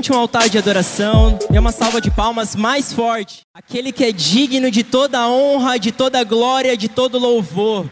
Levante 0.00 0.12
um 0.12 0.18
altar 0.18 0.48
de 0.48 0.56
adoração, 0.56 1.38
dê 1.50 1.58
uma 1.58 1.72
salva 1.72 2.00
de 2.00 2.10
palmas 2.10 2.56
mais 2.56 2.90
forte. 2.90 3.42
Aquele 3.52 3.92
que 3.92 4.02
é 4.02 4.10
digno 4.10 4.70
de 4.70 4.82
toda 4.82 5.28
honra, 5.28 5.78
de 5.78 5.92
toda 5.92 6.24
glória, 6.24 6.74
de 6.74 6.88
todo 6.88 7.18
louvor. 7.18 7.90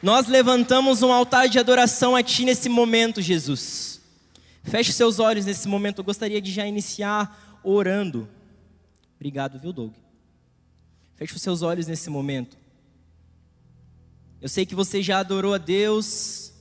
Nós 0.00 0.28
levantamos 0.28 1.02
um 1.02 1.12
altar 1.12 1.48
de 1.48 1.58
adoração 1.58 2.14
a 2.14 2.22
Ti 2.22 2.44
nesse 2.44 2.68
momento, 2.68 3.20
Jesus. 3.20 4.00
Feche 4.62 4.92
seus 4.92 5.18
olhos 5.18 5.44
nesse 5.44 5.66
momento. 5.66 5.98
Eu 5.98 6.04
gostaria 6.04 6.40
de 6.40 6.52
já 6.52 6.64
iniciar 6.64 7.60
orando. 7.64 8.28
Obrigado, 9.16 9.58
viu, 9.58 9.72
Doug? 9.72 9.94
Feche 11.16 11.34
os 11.34 11.42
seus 11.42 11.60
olhos 11.60 11.88
nesse 11.88 12.08
momento. 12.08 12.56
Eu 14.40 14.48
sei 14.48 14.64
que 14.64 14.76
você 14.76 15.02
já 15.02 15.18
adorou 15.18 15.54
a 15.54 15.58
Deus. 15.58 16.52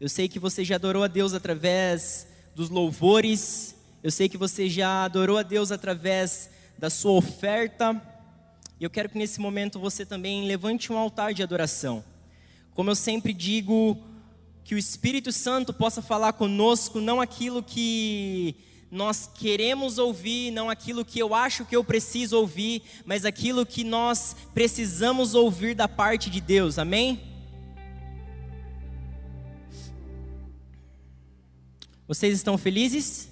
Eu 0.00 0.08
sei 0.08 0.26
que 0.26 0.38
você 0.38 0.64
já 0.64 0.76
adorou 0.76 1.04
a 1.04 1.06
Deus 1.08 1.34
através 1.34 2.26
dos 2.54 2.70
louvores. 2.70 3.74
Eu 4.02 4.10
sei 4.10 4.28
que 4.28 4.36
você 4.36 4.68
já 4.68 5.04
adorou 5.04 5.38
a 5.38 5.44
Deus 5.44 5.70
através 5.70 6.50
da 6.76 6.90
sua 6.90 7.12
oferta. 7.12 8.02
E 8.80 8.82
eu 8.82 8.90
quero 8.90 9.08
que 9.08 9.16
nesse 9.16 9.40
momento 9.40 9.78
você 9.78 10.04
também 10.04 10.44
levante 10.44 10.92
um 10.92 10.98
altar 10.98 11.32
de 11.32 11.40
adoração. 11.40 12.04
Como 12.74 12.90
eu 12.90 12.96
sempre 12.96 13.32
digo, 13.32 13.96
que 14.64 14.74
o 14.74 14.78
Espírito 14.78 15.30
Santo 15.30 15.72
possa 15.72 16.02
falar 16.02 16.32
conosco, 16.32 17.00
não 17.00 17.20
aquilo 17.20 17.62
que 17.62 18.56
nós 18.90 19.30
queremos 19.32 19.98
ouvir, 19.98 20.50
não 20.50 20.68
aquilo 20.68 21.04
que 21.04 21.20
eu 21.20 21.32
acho 21.32 21.64
que 21.64 21.76
eu 21.76 21.84
preciso 21.84 22.36
ouvir, 22.36 22.82
mas 23.06 23.24
aquilo 23.24 23.64
que 23.64 23.84
nós 23.84 24.34
precisamos 24.52 25.34
ouvir 25.36 25.76
da 25.76 25.86
parte 25.86 26.28
de 26.28 26.40
Deus, 26.40 26.76
amém? 26.76 27.20
Vocês 32.08 32.34
estão 32.34 32.58
felizes? 32.58 33.31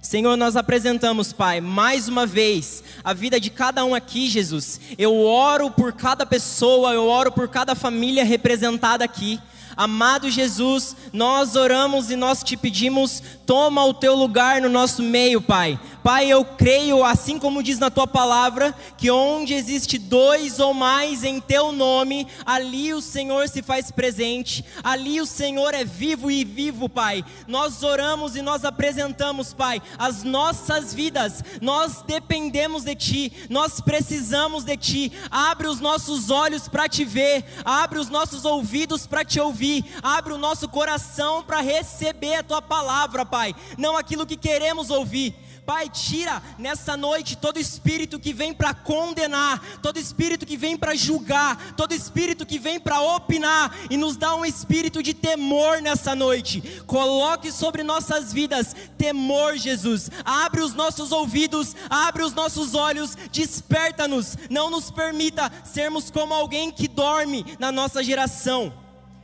Senhor, 0.00 0.34
nós 0.34 0.56
apresentamos, 0.56 1.30
Pai, 1.30 1.60
mais 1.60 2.08
uma 2.08 2.24
vez 2.24 2.82
a 3.04 3.12
vida 3.12 3.38
de 3.38 3.50
cada 3.50 3.84
um 3.84 3.94
aqui, 3.94 4.30
Jesus. 4.30 4.80
Eu 4.96 5.22
oro 5.22 5.70
por 5.70 5.92
cada 5.92 6.24
pessoa, 6.24 6.94
eu 6.94 7.06
oro 7.06 7.30
por 7.30 7.48
cada 7.48 7.74
família 7.74 8.24
representada 8.24 9.04
aqui. 9.04 9.38
Amado 9.76 10.30
Jesus, 10.30 10.96
nós 11.12 11.54
oramos 11.54 12.10
e 12.10 12.16
nós 12.16 12.42
te 12.42 12.56
pedimos, 12.56 13.22
toma 13.44 13.84
o 13.84 13.94
teu 13.94 14.14
lugar 14.14 14.60
no 14.62 14.70
nosso 14.70 15.02
meio, 15.02 15.40
Pai. 15.40 15.78
Pai, 16.02 16.28
eu 16.28 16.44
creio, 16.44 17.04
assim 17.04 17.38
como 17.38 17.62
diz 17.62 17.78
na 17.78 17.90
tua 17.90 18.06
palavra, 18.06 18.74
que 18.96 19.10
onde 19.10 19.52
existe 19.52 19.98
dois 19.98 20.58
ou 20.58 20.72
mais 20.72 21.24
em 21.24 21.38
teu 21.40 21.72
nome, 21.72 22.26
ali 22.46 22.94
o 22.94 23.02
Senhor 23.02 23.48
se 23.50 23.62
faz 23.62 23.90
presente, 23.90 24.64
ali 24.82 25.20
o 25.20 25.26
Senhor 25.26 25.74
é 25.74 25.84
vivo 25.84 26.30
e 26.30 26.42
vivo, 26.42 26.88
Pai. 26.88 27.22
Nós 27.46 27.82
oramos 27.82 28.34
e 28.34 28.40
nós 28.40 28.64
apresentamos, 28.64 29.52
Pai, 29.52 29.82
as 29.98 30.22
nossas 30.22 30.94
vidas, 30.94 31.44
nós 31.60 32.02
dependemos 32.06 32.84
de 32.84 32.94
Ti, 32.94 33.32
nós 33.50 33.78
precisamos 33.78 34.64
de 34.64 34.78
Ti. 34.78 35.12
Abre 35.30 35.66
os 35.66 35.80
nossos 35.80 36.30
olhos 36.30 36.66
para 36.66 36.88
te 36.88 37.04
ver, 37.04 37.44
abre 37.62 37.98
os 37.98 38.08
nossos 38.08 38.46
ouvidos 38.46 39.06
para 39.06 39.22
te 39.22 39.38
ouvir, 39.38 39.84
abre 40.02 40.32
o 40.32 40.38
nosso 40.38 40.66
coração 40.66 41.42
para 41.42 41.60
receber 41.60 42.36
a 42.36 42.42
Tua 42.42 42.62
palavra, 42.62 43.26
Pai, 43.26 43.54
não 43.76 43.98
aquilo 43.98 44.26
que 44.26 44.36
queremos 44.36 44.88
ouvir 44.88 45.49
Pai, 45.70 45.88
tira 45.88 46.42
nessa 46.58 46.96
noite 46.96 47.36
todo 47.36 47.60
espírito 47.60 48.18
que 48.18 48.32
vem 48.32 48.52
para 48.52 48.74
condenar, 48.74 49.78
todo 49.80 50.00
espírito 50.00 50.44
que 50.44 50.56
vem 50.56 50.76
para 50.76 50.96
julgar, 50.96 51.74
todo 51.76 51.94
espírito 51.94 52.44
que 52.44 52.58
vem 52.58 52.80
para 52.80 53.00
opinar 53.00 53.72
e 53.88 53.96
nos 53.96 54.16
dá 54.16 54.34
um 54.34 54.44
espírito 54.44 55.00
de 55.00 55.14
temor 55.14 55.80
nessa 55.80 56.12
noite. 56.12 56.82
Coloque 56.88 57.52
sobre 57.52 57.84
nossas 57.84 58.32
vidas 58.32 58.74
temor, 58.98 59.56
Jesus. 59.58 60.10
Abre 60.24 60.60
os 60.60 60.74
nossos 60.74 61.12
ouvidos, 61.12 61.76
abre 61.88 62.24
os 62.24 62.34
nossos 62.34 62.74
olhos, 62.74 63.14
desperta-nos. 63.30 64.36
Não 64.50 64.70
nos 64.70 64.90
permita 64.90 65.52
sermos 65.62 66.10
como 66.10 66.34
alguém 66.34 66.72
que 66.72 66.88
dorme 66.88 67.46
na 67.60 67.70
nossa 67.70 68.02
geração. 68.02 68.74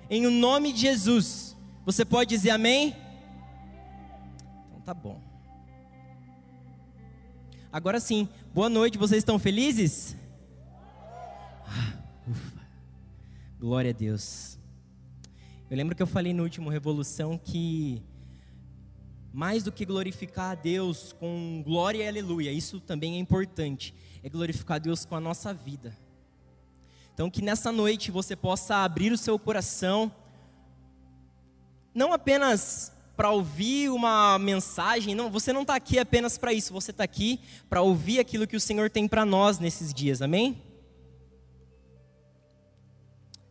Em 0.09 0.25
o 0.28 0.31
nome 0.31 0.73
de 0.73 0.83
Jesus. 0.83 1.57
Você 1.84 2.05
pode 2.05 2.31
dizer 2.31 2.51
amém? 2.51 2.97
Então 4.69 4.81
tá 4.83 4.95
bom. 4.95 5.26
Agora 7.77 8.01
sim, 8.01 8.27
boa 8.55 8.71
noite, 8.71 8.97
vocês 8.97 9.19
estão 9.19 9.39
felizes? 9.39 10.17
Ah, 11.67 11.93
ufa. 12.27 12.67
Glória 13.61 13.91
a 13.91 13.93
Deus. 13.93 14.59
Eu 15.69 15.77
lembro 15.77 15.95
que 15.95 16.03
eu 16.03 16.07
falei 16.07 16.33
no 16.33 16.43
último 16.43 16.71
Revolução 16.71 17.37
que 17.37 18.03
mais 19.31 19.63
do 19.63 19.71
que 19.71 19.85
glorificar 19.85 20.53
a 20.53 20.55
Deus 20.55 21.13
com 21.13 21.63
glória 21.67 22.03
e 22.03 22.09
aleluia, 22.09 22.51
isso 22.51 22.81
também 22.81 23.17
é 23.17 23.19
importante, 23.19 23.93
é 24.23 24.31
glorificar 24.31 24.77
a 24.77 24.79
Deus 24.79 25.05
com 25.05 25.15
a 25.15 25.21
nossa 25.21 25.53
vida. 25.53 25.95
Então, 27.13 27.29
que 27.29 27.43
nessa 27.43 27.71
noite 27.71 28.11
você 28.11 28.35
possa 28.35 28.77
abrir 28.77 29.13
o 29.13 29.19
seu 29.19 29.39
coração, 29.39 30.11
não 31.95 32.15
apenas 32.15 32.96
para 33.16 33.31
ouvir 33.31 33.91
uma 33.91 34.38
mensagem. 34.38 35.15
Não, 35.15 35.31
você 35.31 35.53
não 35.53 35.62
está 35.62 35.75
aqui 35.75 35.99
apenas 35.99 36.37
para 36.37 36.53
isso. 36.53 36.72
Você 36.72 36.91
está 36.91 37.03
aqui 37.03 37.41
para 37.69 37.81
ouvir 37.81 38.21
aquilo 38.21 38.47
que 38.47 38.56
o 38.56 38.60
Senhor 38.60 38.91
tem 38.91 39.09
para 39.09 39.25
nós 39.25 39.59
nesses 39.59 39.94
dias. 39.94 40.21
Amém? 40.21 40.62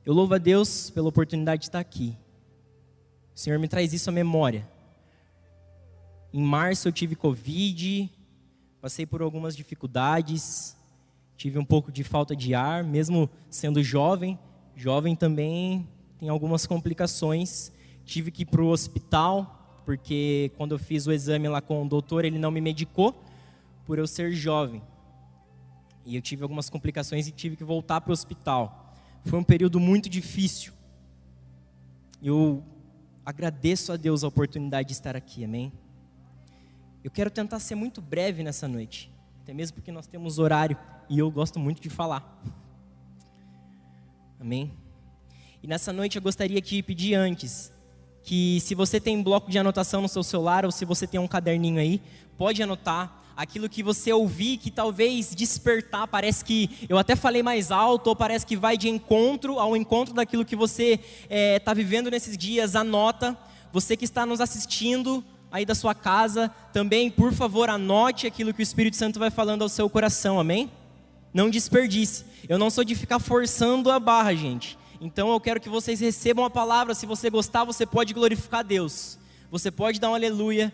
Eu 0.05 0.13
louvo 0.13 0.35
a 0.35 0.37
Deus 0.37 0.91
pela 0.91 1.09
oportunidade 1.09 1.61
de 1.61 1.67
estar 1.67 1.79
aqui. 1.79 2.15
O 3.33 3.39
Senhor 3.39 3.57
me 3.57 3.67
traz 3.67 3.91
isso 3.91 4.09
à 4.09 4.13
memória. 4.13 4.69
Em 6.31 6.43
março 6.43 6.87
eu 6.87 6.91
tive 6.91 7.15
Covid, 7.15 8.11
passei 8.79 9.05
por 9.05 9.21
algumas 9.21 9.55
dificuldades, 9.55 10.77
tive 11.35 11.57
um 11.57 11.65
pouco 11.65 11.91
de 11.91 12.03
falta 12.03 12.35
de 12.35 12.53
ar, 12.53 12.83
mesmo 12.83 13.29
sendo 13.49 13.81
jovem. 13.81 14.37
Jovem 14.75 15.15
também 15.15 15.87
tem 16.19 16.29
algumas 16.29 16.67
complicações. 16.67 17.71
Tive 18.05 18.29
que 18.29 18.43
ir 18.43 18.45
para 18.45 18.61
o 18.61 18.67
hospital, 18.67 19.54
porque 19.85 20.51
quando 20.57 20.73
eu 20.73 20.79
fiz 20.79 21.05
o 21.05 21.11
exame 21.11 21.47
lá 21.47 21.61
com 21.61 21.85
o 21.85 21.87
doutor, 21.87 22.25
ele 22.25 22.39
não 22.39 22.49
me 22.49 22.59
medicou, 22.59 23.23
por 23.85 23.99
eu 23.99 24.07
ser 24.07 24.31
jovem. 24.31 24.81
E 26.05 26.15
eu 26.15 26.21
tive 26.21 26.43
algumas 26.43 26.69
complicações 26.69 27.27
e 27.27 27.31
tive 27.31 27.55
que 27.55 27.63
voltar 27.63 28.01
para 28.01 28.09
o 28.09 28.13
hospital. 28.13 28.93
Foi 29.25 29.39
um 29.39 29.43
período 29.43 29.79
muito 29.79 30.09
difícil. 30.09 30.73
Eu 32.21 32.63
agradeço 33.23 33.91
a 33.91 33.97
Deus 33.97 34.23
a 34.23 34.27
oportunidade 34.27 34.87
de 34.87 34.93
estar 34.93 35.15
aqui, 35.15 35.43
amém? 35.43 35.71
Eu 37.03 37.11
quero 37.11 37.29
tentar 37.29 37.59
ser 37.59 37.75
muito 37.75 38.01
breve 38.01 38.43
nessa 38.43 38.67
noite, 38.67 39.11
até 39.43 39.53
mesmo 39.53 39.75
porque 39.75 39.91
nós 39.91 40.07
temos 40.07 40.39
horário 40.39 40.75
e 41.07 41.19
eu 41.19 41.29
gosto 41.29 41.59
muito 41.59 41.79
de 41.79 41.89
falar. 41.89 42.41
Amém? 44.39 44.73
E 45.61 45.67
nessa 45.67 45.93
noite 45.93 46.15
eu 46.15 46.21
gostaria 46.21 46.59
de 46.59 46.81
pedir 46.81 47.13
antes 47.13 47.74
que 48.25 48.59
se 48.59 48.73
você 48.73 48.99
tem 48.99 49.21
bloco 49.21 49.51
de 49.51 49.59
anotação 49.59 50.01
no 50.01 50.09
seu 50.09 50.23
celular 50.23 50.65
ou 50.65 50.71
se 50.71 50.83
você 50.83 51.05
tem 51.05 51.19
um 51.19 51.27
caderninho 51.27 51.79
aí, 51.79 52.01
pode 52.37 52.61
anotar 52.61 53.23
aquilo 53.37 53.69
que 53.69 53.83
você 53.83 54.11
ouvir 54.11 54.57
que 54.57 54.71
talvez 54.71 55.35
despertar, 55.35 56.07
parece 56.07 56.43
que 56.43 56.69
eu 56.89 56.97
até 56.97 57.15
falei 57.15 57.43
mais 57.43 57.69
alto 57.69 58.07
ou 58.07 58.15
parece 58.15 58.45
que 58.45 58.55
vai 58.55 58.77
de 58.77 58.89
encontro 58.89 59.59
ao 59.59 59.77
encontro 59.77 60.13
daquilo 60.13 60.43
que 60.43 60.55
você 60.55 60.93
está 60.93 61.05
é, 61.29 61.59
tá 61.59 61.73
vivendo 61.73 62.09
nesses 62.09 62.37
dias, 62.37 62.75
anota. 62.75 63.37
Você 63.71 63.95
que 63.95 64.05
está 64.05 64.25
nos 64.25 64.41
assistindo 64.41 65.23
aí 65.51 65.65
da 65.65 65.75
sua 65.75 65.93
casa, 65.93 66.49
também, 66.73 67.11
por 67.11 67.31
favor, 67.31 67.69
anote 67.69 68.25
aquilo 68.25 68.53
que 68.53 68.61
o 68.61 68.63
Espírito 68.63 68.95
Santo 68.95 69.19
vai 69.19 69.29
falando 69.29 69.61
ao 69.61 69.69
seu 69.69 69.89
coração, 69.89 70.39
amém? 70.39 70.71
Não 71.33 71.49
desperdice. 71.49 72.25
Eu 72.49 72.57
não 72.57 72.69
sou 72.69 72.83
de 72.83 72.95
ficar 72.95 73.19
forçando 73.19 73.91
a 73.91 73.99
barra, 73.99 74.33
gente. 74.33 74.77
Então 75.01 75.31
eu 75.31 75.39
quero 75.39 75.59
que 75.59 75.69
vocês 75.69 75.99
recebam 75.99 76.45
a 76.45 76.49
palavra. 76.49 76.95
Se 76.95 77.05
você 77.05 77.29
gostar, 77.29 77.63
você 77.63 77.85
pode 77.85 78.13
glorificar 78.13 78.63
Deus. 78.63 79.17
Você 79.51 79.69
pode 79.69 79.99
dar 79.99 80.09
um 80.09 80.15
aleluia. 80.15 80.73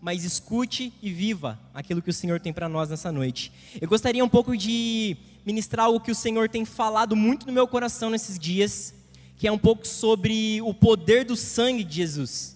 Mas 0.00 0.24
escute 0.24 0.92
e 1.02 1.10
viva 1.10 1.58
aquilo 1.72 2.02
que 2.02 2.10
o 2.10 2.12
Senhor 2.12 2.38
tem 2.38 2.52
para 2.52 2.68
nós 2.68 2.90
nessa 2.90 3.10
noite. 3.10 3.50
Eu 3.80 3.88
gostaria 3.88 4.24
um 4.24 4.28
pouco 4.28 4.56
de 4.56 5.16
ministrar 5.46 5.86
algo 5.86 6.00
que 6.00 6.10
o 6.10 6.14
Senhor 6.14 6.48
tem 6.48 6.64
falado 6.64 7.16
muito 7.16 7.46
no 7.46 7.52
meu 7.52 7.66
coração 7.66 8.10
nesses 8.10 8.38
dias, 8.38 8.94
que 9.38 9.48
é 9.48 9.52
um 9.52 9.58
pouco 9.58 9.86
sobre 9.86 10.60
o 10.60 10.74
poder 10.74 11.24
do 11.24 11.34
sangue 11.34 11.82
de 11.82 11.96
Jesus. 11.96 12.54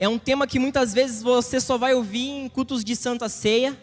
É 0.00 0.08
um 0.08 0.18
tema 0.18 0.48
que 0.48 0.58
muitas 0.58 0.92
vezes 0.92 1.22
você 1.22 1.60
só 1.60 1.78
vai 1.78 1.94
ouvir 1.94 2.28
em 2.28 2.48
cultos 2.48 2.82
de 2.82 2.96
Santa 2.96 3.28
Ceia, 3.28 3.78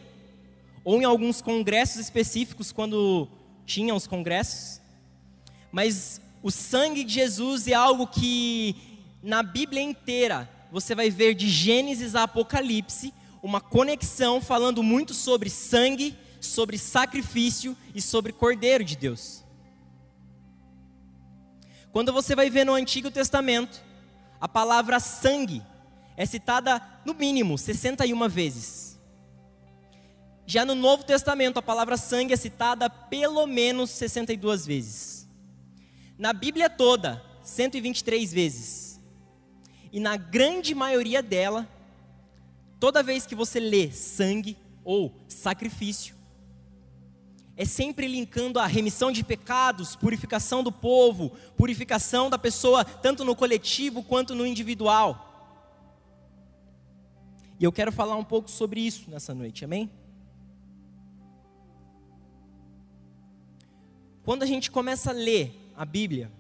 ou 0.84 1.02
em 1.02 1.06
alguns 1.06 1.42
congressos 1.42 2.02
específicos, 2.02 2.74
quando 2.74 3.26
tinha 3.70 3.94
os 3.94 4.08
congressos, 4.08 4.82
mas 5.72 6.20
o 6.42 6.50
sangue 6.50 7.04
de 7.04 7.14
Jesus 7.14 7.68
é 7.68 7.74
algo 7.74 8.08
que 8.08 8.76
na 9.22 9.44
Bíblia 9.44 9.82
inteira 9.82 10.50
você 10.72 10.96
vai 10.96 11.12
ver 11.12 11.36
de 11.36 11.48
Gênesis 11.48 12.16
a 12.16 12.24
Apocalipse 12.24 13.14
uma 13.44 13.62
conexão 13.62 14.42
falando 14.42 14.82
muito 14.82 15.14
sobre 15.14 15.52
sangue, 15.52 16.18
sobre 16.42 16.80
sacrifício 16.80 17.78
e 17.94 18.02
sobre 18.02 18.34
Cordeiro 18.34 18.84
de 18.84 18.98
Deus. 18.98 19.46
Quando 21.92 22.12
você 22.12 22.36
vai 22.36 22.50
ver 22.50 22.66
no 22.66 22.74
Antigo 22.74 23.12
Testamento, 23.12 23.82
a 24.42 24.48
palavra 24.48 25.00
sangue, 25.00 25.62
é 26.18 26.26
citada 26.26 26.82
no 27.06 27.14
mínimo 27.14 27.56
61 27.56 28.28
vezes. 28.28 28.99
Já 30.50 30.66
no 30.66 30.74
Novo 30.74 31.04
Testamento, 31.04 31.60
a 31.60 31.62
palavra 31.62 31.96
sangue 31.96 32.34
é 32.34 32.36
citada 32.36 32.90
pelo 32.90 33.46
menos 33.46 33.92
62 33.92 34.66
vezes. 34.66 35.30
Na 36.18 36.34
Bíblia 36.34 36.68
toda, 36.68 37.24
123 37.44 38.34
vezes. 38.34 39.00
E 39.92 40.00
na 40.00 40.18
grande 40.18 40.74
maioria 40.74 41.22
dela, 41.22 41.70
toda 42.80 43.04
vez 43.04 43.28
que 43.28 43.36
você 43.36 43.60
lê 43.60 43.92
sangue 43.92 44.58
ou 44.84 45.14
sacrifício, 45.28 46.16
é 47.56 47.64
sempre 47.64 48.08
linkando 48.08 48.58
a 48.58 48.66
remissão 48.66 49.12
de 49.12 49.24
pecados, 49.24 49.96
purificação 49.96 50.64
do 50.64 50.72
povo, 50.72 51.30
purificação 51.56 52.28
da 52.28 52.40
pessoa, 52.40 52.84
tanto 52.84 53.24
no 53.24 53.36
coletivo 53.36 54.02
quanto 54.02 54.34
no 54.34 54.48
individual. 54.48 55.62
E 57.60 57.64
eu 57.64 57.72
quero 57.72 57.92
falar 57.92 58.16
um 58.16 58.24
pouco 58.24 58.50
sobre 58.50 58.82
isso 58.82 59.12
nessa 59.12 59.36
noite, 59.36 59.64
amém? 59.64 59.92
Quando 64.30 64.44
a 64.44 64.46
gente 64.46 64.70
começa 64.70 65.10
a 65.10 65.12
ler 65.12 65.52
a 65.76 65.84
Bíblia, 65.84 66.32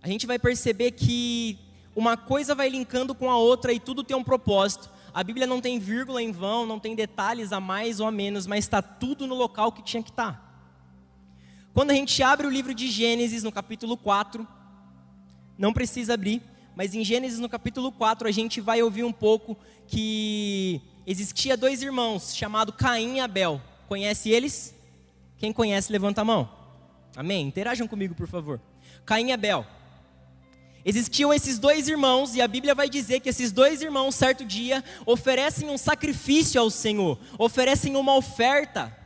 a 0.00 0.06
gente 0.06 0.24
vai 0.24 0.38
perceber 0.38 0.92
que 0.92 1.58
uma 1.96 2.16
coisa 2.16 2.54
vai 2.54 2.68
linkando 2.68 3.12
com 3.12 3.28
a 3.28 3.36
outra 3.36 3.72
e 3.72 3.80
tudo 3.80 4.04
tem 4.04 4.16
um 4.16 4.22
propósito. 4.22 4.88
A 5.12 5.24
Bíblia 5.24 5.44
não 5.44 5.60
tem 5.60 5.80
vírgula 5.80 6.22
em 6.22 6.30
vão, 6.30 6.64
não 6.64 6.78
tem 6.78 6.94
detalhes 6.94 7.52
a 7.52 7.58
mais 7.58 7.98
ou 7.98 8.06
a 8.06 8.12
menos, 8.12 8.46
mas 8.46 8.60
está 8.60 8.80
tudo 8.80 9.26
no 9.26 9.34
local 9.34 9.72
que 9.72 9.82
tinha 9.82 10.00
que 10.00 10.10
estar. 10.10 10.32
Tá. 10.32 10.42
Quando 11.74 11.90
a 11.90 11.94
gente 11.94 12.22
abre 12.22 12.46
o 12.46 12.50
livro 12.50 12.72
de 12.72 12.88
Gênesis, 12.88 13.42
no 13.42 13.50
capítulo 13.50 13.96
4, 13.96 14.46
não 15.58 15.72
precisa 15.72 16.14
abrir, 16.14 16.40
mas 16.76 16.94
em 16.94 17.02
Gênesis, 17.02 17.40
no 17.40 17.48
capítulo 17.48 17.90
4, 17.90 18.28
a 18.28 18.30
gente 18.30 18.60
vai 18.60 18.80
ouvir 18.80 19.02
um 19.02 19.12
pouco 19.12 19.58
que 19.88 20.80
existia 21.04 21.56
dois 21.56 21.82
irmãos, 21.82 22.32
chamados 22.32 22.76
Caim 22.76 23.16
e 23.16 23.20
Abel. 23.20 23.60
Conhece 23.88 24.30
eles? 24.30 24.72
Quem 25.36 25.52
conhece, 25.52 25.90
levanta 25.90 26.20
a 26.20 26.24
mão. 26.24 26.61
Amém? 27.16 27.46
Interajam 27.46 27.86
comigo, 27.86 28.14
por 28.14 28.26
favor. 28.26 28.60
Caim 29.04 29.28
e 29.28 29.32
Abel. 29.32 29.66
Existiam 30.84 31.32
esses 31.32 31.58
dois 31.58 31.86
irmãos, 31.86 32.34
e 32.34 32.40
a 32.40 32.48
Bíblia 32.48 32.74
vai 32.74 32.88
dizer 32.88 33.20
que 33.20 33.28
esses 33.28 33.52
dois 33.52 33.82
irmãos, 33.82 34.14
certo 34.14 34.44
dia, 34.44 34.82
oferecem 35.06 35.70
um 35.70 35.78
sacrifício 35.78 36.60
ao 36.60 36.70
Senhor, 36.70 37.18
oferecem 37.38 37.94
uma 37.94 38.16
oferta. 38.16 38.96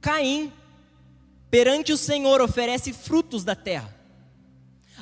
Caim, 0.00 0.52
perante 1.48 1.92
o 1.92 1.96
Senhor, 1.96 2.40
oferece 2.40 2.92
frutos 2.92 3.44
da 3.44 3.54
terra. 3.54 3.94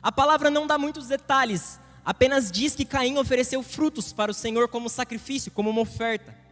A 0.02 0.12
palavra 0.12 0.50
não 0.50 0.66
dá 0.66 0.76
muitos 0.76 1.08
detalhes, 1.08 1.80
apenas 2.04 2.50
diz 2.50 2.74
que 2.74 2.84
Caim 2.84 3.16
ofereceu 3.16 3.62
frutos 3.62 4.12
para 4.12 4.30
o 4.30 4.34
Senhor 4.34 4.68
como 4.68 4.90
sacrifício, 4.90 5.50
como 5.50 5.70
uma 5.70 5.80
oferta. 5.80 6.45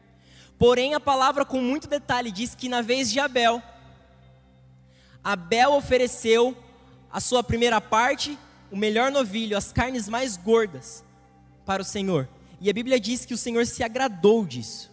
Porém, 0.65 0.95
a 0.95 0.99
palavra 0.99 1.45
com 1.45 1.61
muito 1.61 1.87
detalhe 1.87 2.33
diz 2.33 2.55
que 2.55 2.71
na 2.71 2.81
vez 2.81 3.13
de 3.13 3.21
Abel, 3.21 3.63
Abel 5.23 5.75
ofereceu 5.75 6.57
a 7.13 7.21
sua 7.21 7.45
primeira 7.45 7.83
parte, 7.83 8.39
o 8.71 8.77
melhor 8.79 9.13
novilho, 9.13 9.59
as 9.59 9.71
carnes 9.71 10.09
mais 10.09 10.39
gordas, 10.39 11.05
para 11.67 11.83
o 11.83 11.85
Senhor. 11.85 12.27
E 12.63 12.71
a 12.71 12.73
Bíblia 12.73 12.99
diz 12.99 13.27
que 13.27 13.35
o 13.35 13.37
Senhor 13.37 13.67
se 13.67 13.83
agradou 13.83 14.47
disso. 14.47 14.91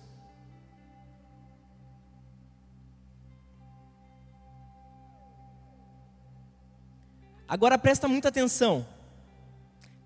Agora 7.47 7.77
presta 7.77 8.09
muita 8.09 8.27
atenção. 8.27 8.85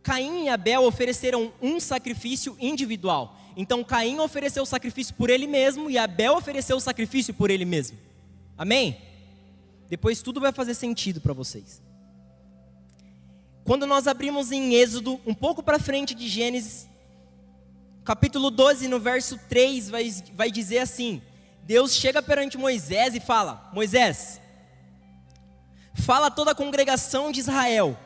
Caim 0.04 0.44
e 0.44 0.50
Abel 0.50 0.84
ofereceram 0.84 1.52
um 1.60 1.80
sacrifício 1.80 2.56
individual. 2.60 3.36
Então 3.56 3.84
Caim 3.84 4.20
ofereceu 4.20 4.64
o 4.64 4.66
sacrifício 4.66 5.16
por 5.16 5.30
ele 5.30 5.48
mesmo 5.48 5.90
e 5.90 5.98
Abel 5.98 6.36
ofereceu 6.36 6.78
o 6.78 6.82
sacrifício 6.82 7.34
por 7.34 7.50
ele 7.50 7.66
mesmo. 7.66 7.98
Amém? 8.58 8.98
Depois 9.90 10.22
tudo 10.22 10.40
vai 10.40 10.52
fazer 10.52 10.74
sentido 10.74 11.22
para 11.22 11.34
vocês. 11.34 11.82
Quando 13.64 13.88
nós 13.88 14.08
abrimos 14.08 14.52
em 14.52 14.76
Êxodo, 14.76 15.20
um 15.26 15.34
pouco 15.34 15.64
para 15.64 15.80
frente 15.80 16.14
de 16.14 16.28
Gênesis, 16.28 16.88
capítulo 18.04 18.52
12, 18.52 18.88
no 18.88 19.00
verso 19.00 19.40
3, 19.50 19.90
vai, 19.90 20.12
vai 20.34 20.52
dizer 20.52 20.80
assim: 20.80 21.22
Deus 21.64 21.96
chega 21.96 22.22
perante 22.22 22.58
Moisés 22.58 23.16
e 23.16 23.20
fala: 23.20 23.70
Moisés, 23.74 24.40
fala 25.96 26.28
a 26.28 26.32
toda 26.32 26.52
a 26.52 26.56
congregação 26.56 27.32
de 27.32 27.40
Israel 27.40 27.98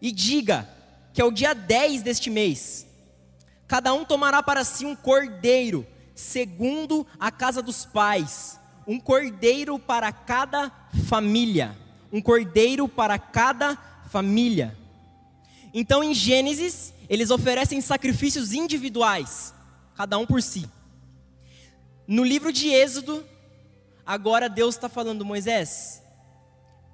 e 0.00 0.10
diga 0.10 0.68
que 1.12 1.20
é 1.20 1.24
o 1.24 1.32
dia 1.32 1.54
10 1.54 2.02
deste 2.02 2.30
mês, 2.30 2.86
cada 3.68 3.94
um 3.94 4.04
tomará 4.04 4.42
para 4.42 4.64
si 4.64 4.84
um 4.84 4.96
cordeiro, 4.96 5.86
segundo 6.14 7.06
a 7.20 7.30
casa 7.30 7.62
dos 7.62 7.84
pais 7.84 8.58
um 8.88 8.98
cordeiro 8.98 9.78
para 9.78 10.10
cada 10.10 10.72
família. 11.06 11.76
Um 12.10 12.22
cordeiro 12.22 12.88
para 12.88 13.18
cada 13.18 13.76
família. 14.10 14.74
Então 15.74 16.02
em 16.02 16.14
Gênesis, 16.14 16.94
eles 17.06 17.30
oferecem 17.30 17.82
sacrifícios 17.82 18.54
individuais, 18.54 19.52
cada 19.94 20.16
um 20.16 20.24
por 20.24 20.42
si. 20.42 20.66
No 22.06 22.24
livro 22.24 22.50
de 22.50 22.70
Êxodo, 22.70 23.22
agora 24.06 24.48
Deus 24.48 24.74
está 24.74 24.88
falando, 24.88 25.22
Moisés, 25.22 26.02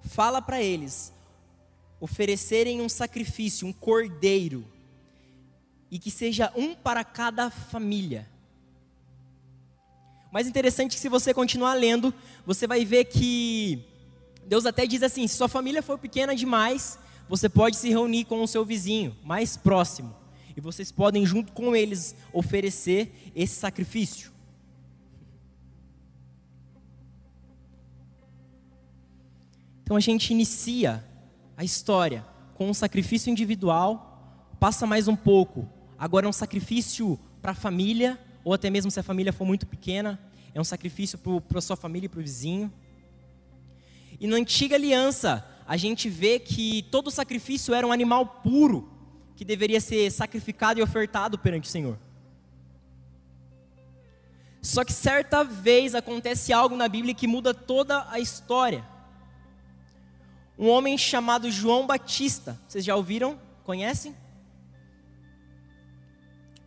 fala 0.03 0.43
para 0.43 0.61
eles 0.61 1.13
oferecerem 2.01 2.81
um 2.81 2.89
sacrifício, 2.89 3.69
um 3.69 3.73
cordeiro, 3.73 4.67
e 5.95 5.99
que 6.01 6.11
seja 6.11 6.53
um 6.57 6.75
para 6.75 7.05
cada 7.05 7.51
família. 7.51 8.29
Mais 10.33 10.49
interessante 10.49 10.95
que 10.97 11.01
se 11.01 11.09
você 11.09 11.33
continuar 11.33 11.75
lendo, 11.75 12.13
você 12.45 12.67
vai 12.67 12.85
ver 12.85 13.05
que 13.05 13.81
Deus 14.45 14.67
até 14.67 14.89
diz 14.89 15.05
assim: 15.05 15.25
se 15.29 15.37
sua 15.37 15.47
família 15.47 15.85
for 15.85 15.97
pequena 15.97 16.35
demais, 16.35 16.99
você 17.29 17.49
pode 17.49 17.77
se 17.77 17.91
reunir 17.91 18.25
com 18.25 18.43
o 18.43 18.49
seu 18.49 18.65
vizinho 18.65 19.17
mais 19.23 19.57
próximo. 19.57 20.13
E 20.57 20.61
vocês 20.61 20.91
podem, 20.91 21.25
junto 21.25 21.53
com 21.53 21.77
eles, 21.77 22.17
oferecer 22.33 23.31
esse 23.33 23.55
sacrifício. 23.55 24.33
Então 29.85 29.97
a 29.97 30.01
gente 30.01 30.33
inicia 30.33 31.05
a 31.57 31.63
história 31.63 32.27
com 32.55 32.69
um 32.69 32.75
sacrifício 32.75 33.31
individual, 33.31 34.57
passa 34.59 34.87
mais 34.89 35.07
um 35.07 35.15
pouco, 35.15 35.69
agora 35.99 36.27
é 36.27 36.29
um 36.29 36.33
sacrifício 36.33 37.19
para 37.41 37.53
a 37.53 37.55
família, 37.55 38.19
ou 38.43 38.53
até 38.53 38.71
mesmo 38.71 38.91
se 38.91 39.01
a 39.01 39.03
família 39.03 39.33
for 39.33 39.45
muito 39.45 39.67
pequena, 39.67 40.21
é 40.55 40.61
um 40.61 40.65
sacrifício 40.65 41.19
para 41.19 41.59
a 41.59 41.63
sua 41.63 41.77
família 41.77 42.07
e 42.07 42.09
para 42.09 42.21
o 42.21 42.23
vizinho. 42.23 42.73
E 44.21 44.27
na 44.27 44.37
antiga 44.37 44.77
aliança, 44.77 45.45
a 45.67 45.77
gente 45.77 46.09
vê 46.09 46.39
que 46.39 46.83
todo 46.91 47.11
sacrifício 47.11 47.75
era 47.75 47.87
um 47.87 47.93
animal 47.93 48.27
puro, 48.27 48.89
que 49.35 49.45
deveria 49.45 49.81
ser 49.81 50.11
sacrificado 50.11 50.79
e 50.79 50.83
ofertado 50.83 51.39
perante 51.39 51.69
o 51.69 51.71
Senhor. 51.73 51.99
Só 54.63 54.85
que 54.85 54.93
certa 54.93 55.45
vez 55.45 55.95
acontece 55.95 56.53
algo 56.53 56.77
na 56.77 56.89
Bíblia 56.89 57.15
que 57.15 57.27
muda 57.27 57.53
toda 57.53 58.09
a 58.11 58.19
história. 58.19 58.85
Um 60.59 60.69
homem 60.69 60.97
chamado 60.97 61.51
João 61.51 61.87
Batista, 61.87 62.59
vocês 62.67 62.85
já 62.85 62.95
ouviram? 62.95 63.39
Conhecem? 63.65 64.15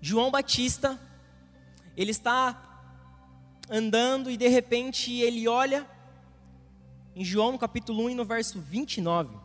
João 0.01 0.31
Batista 0.31 0.99
ele 1.95 2.11
está 2.11 2.63
andando 3.69 4.29
e 4.29 4.37
de 4.37 4.47
repente 4.47 5.11
ele 5.13 5.47
olha 5.47 5.87
em 7.15 7.25
João 7.25 7.51
no 7.51 7.57
capítulo 7.57 8.05
1 8.05 8.11
e 8.11 8.15
no 8.15 8.23
verso 8.23 8.59
29. 8.59 9.35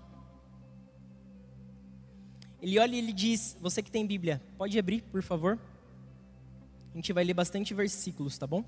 Ele 2.60 2.78
olha 2.78 2.94
e 2.94 2.98
ele 2.98 3.12
diz: 3.12 3.56
Você 3.60 3.82
que 3.82 3.90
tem 3.90 4.06
Bíblia, 4.06 4.42
pode 4.58 4.78
abrir, 4.78 5.02
por 5.10 5.22
favor? 5.22 5.58
A 6.92 6.96
gente 6.96 7.12
vai 7.12 7.24
ler 7.24 7.34
bastante 7.34 7.72
versículos, 7.72 8.36
tá 8.36 8.46
bom? 8.46 8.62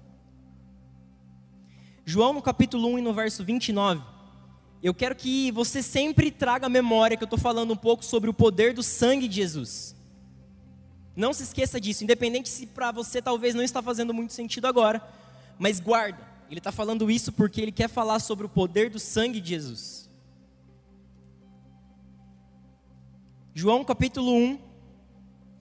João 2.07 2.33
no 2.33 2.43
capítulo 2.43 2.89
1 2.89 2.99
e 2.99 3.03
no 3.03 3.13
verso 3.13 3.45
29. 3.45 4.03
Eu 4.83 4.95
quero 4.95 5.15
que 5.15 5.51
você 5.53 5.83
sempre 5.83 6.31
traga 6.31 6.67
a 6.67 6.71
memória 6.71 7.17
que 7.17 7.23
eu 7.23 7.27
estou 7.27 7.39
falando 7.39 7.73
um 7.73 7.77
pouco 7.77 8.05
sobre 8.05 8.29
o 8.29 8.35
poder 8.35 8.75
do 8.75 8.83
sangue 8.83 9.29
de 9.29 9.37
Jesus. 9.37 9.95
Não 11.17 11.33
se 11.33 11.45
esqueça 11.45 11.81
disso, 11.81 12.03
independente 12.03 12.49
se 12.49 12.67
para 12.67 12.91
você 12.91 13.23
talvez 13.23 13.55
não 13.55 13.63
está 13.63 13.81
fazendo 13.81 14.13
muito 14.13 14.33
sentido 14.33 14.67
agora, 14.67 15.01
mas 15.59 15.79
guarda, 15.79 16.19
ele 16.51 16.59
está 16.59 16.73
falando 16.73 17.11
isso 17.11 17.33
porque 17.33 17.61
ele 17.61 17.73
quer 17.73 17.89
falar 17.89 18.19
sobre 18.19 18.47
o 18.47 18.49
poder 18.49 18.91
do 18.91 18.99
sangue 18.99 19.41
de 19.41 19.51
Jesus. 19.51 20.09
João 23.55 23.85
capítulo 23.85 24.35
1, 24.35 24.59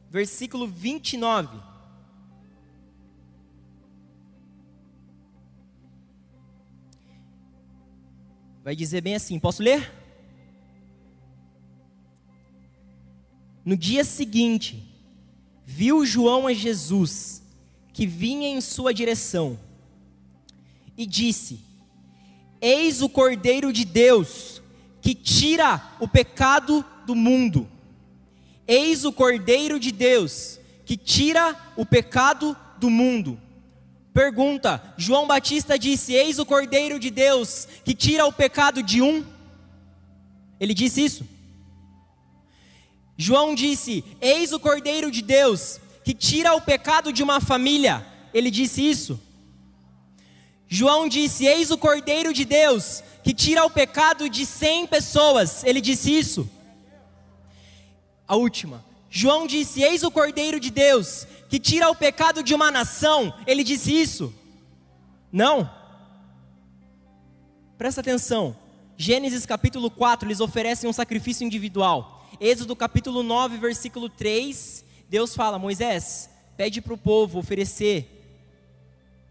versículo 0.10 0.68
29. 0.68 1.74
Vai 8.64 8.76
dizer 8.76 9.02
bem 9.02 9.14
assim, 9.14 9.38
posso 9.38 9.62
ler? 9.62 9.92
No 13.64 13.78
dia 13.78 14.04
seguinte, 14.04 14.93
viu 15.74 16.06
João 16.06 16.46
a 16.46 16.54
Jesus, 16.54 17.42
que 17.92 18.06
vinha 18.06 18.48
em 18.48 18.62
sua 18.62 18.94
direção, 18.94 19.58
e 20.96 21.04
disse: 21.04 21.60
Eis 22.62 23.02
o 23.02 23.10
Cordeiro 23.10 23.74
de 23.74 23.84
Deus, 23.84 24.62
que 25.02 25.16
tira 25.16 25.82
o 26.00 26.08
pecado 26.08 26.86
do 27.08 27.16
mundo. 27.16 27.68
Eis 28.68 29.04
o 29.04 29.12
Cordeiro 29.12 29.80
de 29.80 29.92
Deus, 29.92 30.60
que 30.86 30.96
tira 30.96 31.56
o 31.76 31.84
pecado 31.84 32.56
do 32.78 32.90
mundo. 32.92 33.40
Pergunta: 34.14 34.94
João 34.96 35.26
Batista 35.26 35.78
disse: 35.78 36.14
Eis 36.14 36.38
o 36.38 36.46
Cordeiro 36.46 37.00
de 37.00 37.10
Deus, 37.10 37.68
que 37.84 37.96
tira 37.96 38.28
o 38.28 38.32
pecado 38.32 38.84
de 38.84 39.02
um. 39.02 39.26
Ele 40.60 40.76
disse 40.76 41.04
isso? 41.04 41.33
João 43.18 43.54
disse: 43.54 44.04
Eis 44.20 44.52
o 44.52 44.60
Cordeiro 44.60 45.12
de 45.12 45.22
Deus 45.22 45.80
que 46.04 46.14
tira 46.14 46.54
o 46.54 46.62
pecado 46.62 47.14
de 47.14 47.24
uma 47.24 47.40
família. 47.40 48.06
Ele 48.34 48.50
disse 48.50 48.88
isso. 48.88 49.20
João 50.68 51.08
disse: 51.08 51.46
Eis 51.46 51.72
o 51.72 51.78
Cordeiro 51.78 52.34
de 52.34 52.46
Deus 52.46 53.04
que 53.24 53.34
tira 53.34 53.64
o 53.64 53.70
pecado 53.70 54.30
de 54.30 54.46
cem 54.46 54.88
pessoas. 54.88 55.64
Ele 55.64 55.80
disse 55.80 56.12
isso. 56.18 56.50
A 58.28 58.36
última. 58.36 58.84
João 59.10 59.46
disse: 59.46 59.84
Eis 59.84 60.04
o 60.04 60.12
Cordeiro 60.12 60.60
de 60.60 60.72
Deus 60.72 61.28
que 61.48 61.60
tira 61.60 61.90
o 61.90 61.96
pecado 61.96 62.42
de 62.42 62.56
uma 62.56 62.72
nação. 62.72 63.32
Ele 63.46 63.64
disse 63.64 63.94
isso. 63.94 64.34
Não. 65.32 65.70
Presta 67.78 68.02
atenção. 68.02 68.56
Gênesis 68.98 69.46
capítulo 69.46 69.92
4, 69.92 70.28
eles 70.28 70.40
oferecem 70.40 70.90
um 70.90 70.94
sacrifício 70.94 71.46
individual. 71.46 72.13
Êxodo 72.46 72.76
capítulo 72.76 73.24
9, 73.24 73.58
versículo 73.58 74.10
3, 74.10 74.84
Deus 75.08 75.34
fala: 75.34 75.58
Moisés, 75.58 76.30
pede 76.58 76.82
para 76.82 76.94
o 76.94 76.98
povo 76.98 77.40
oferecer 77.40 78.22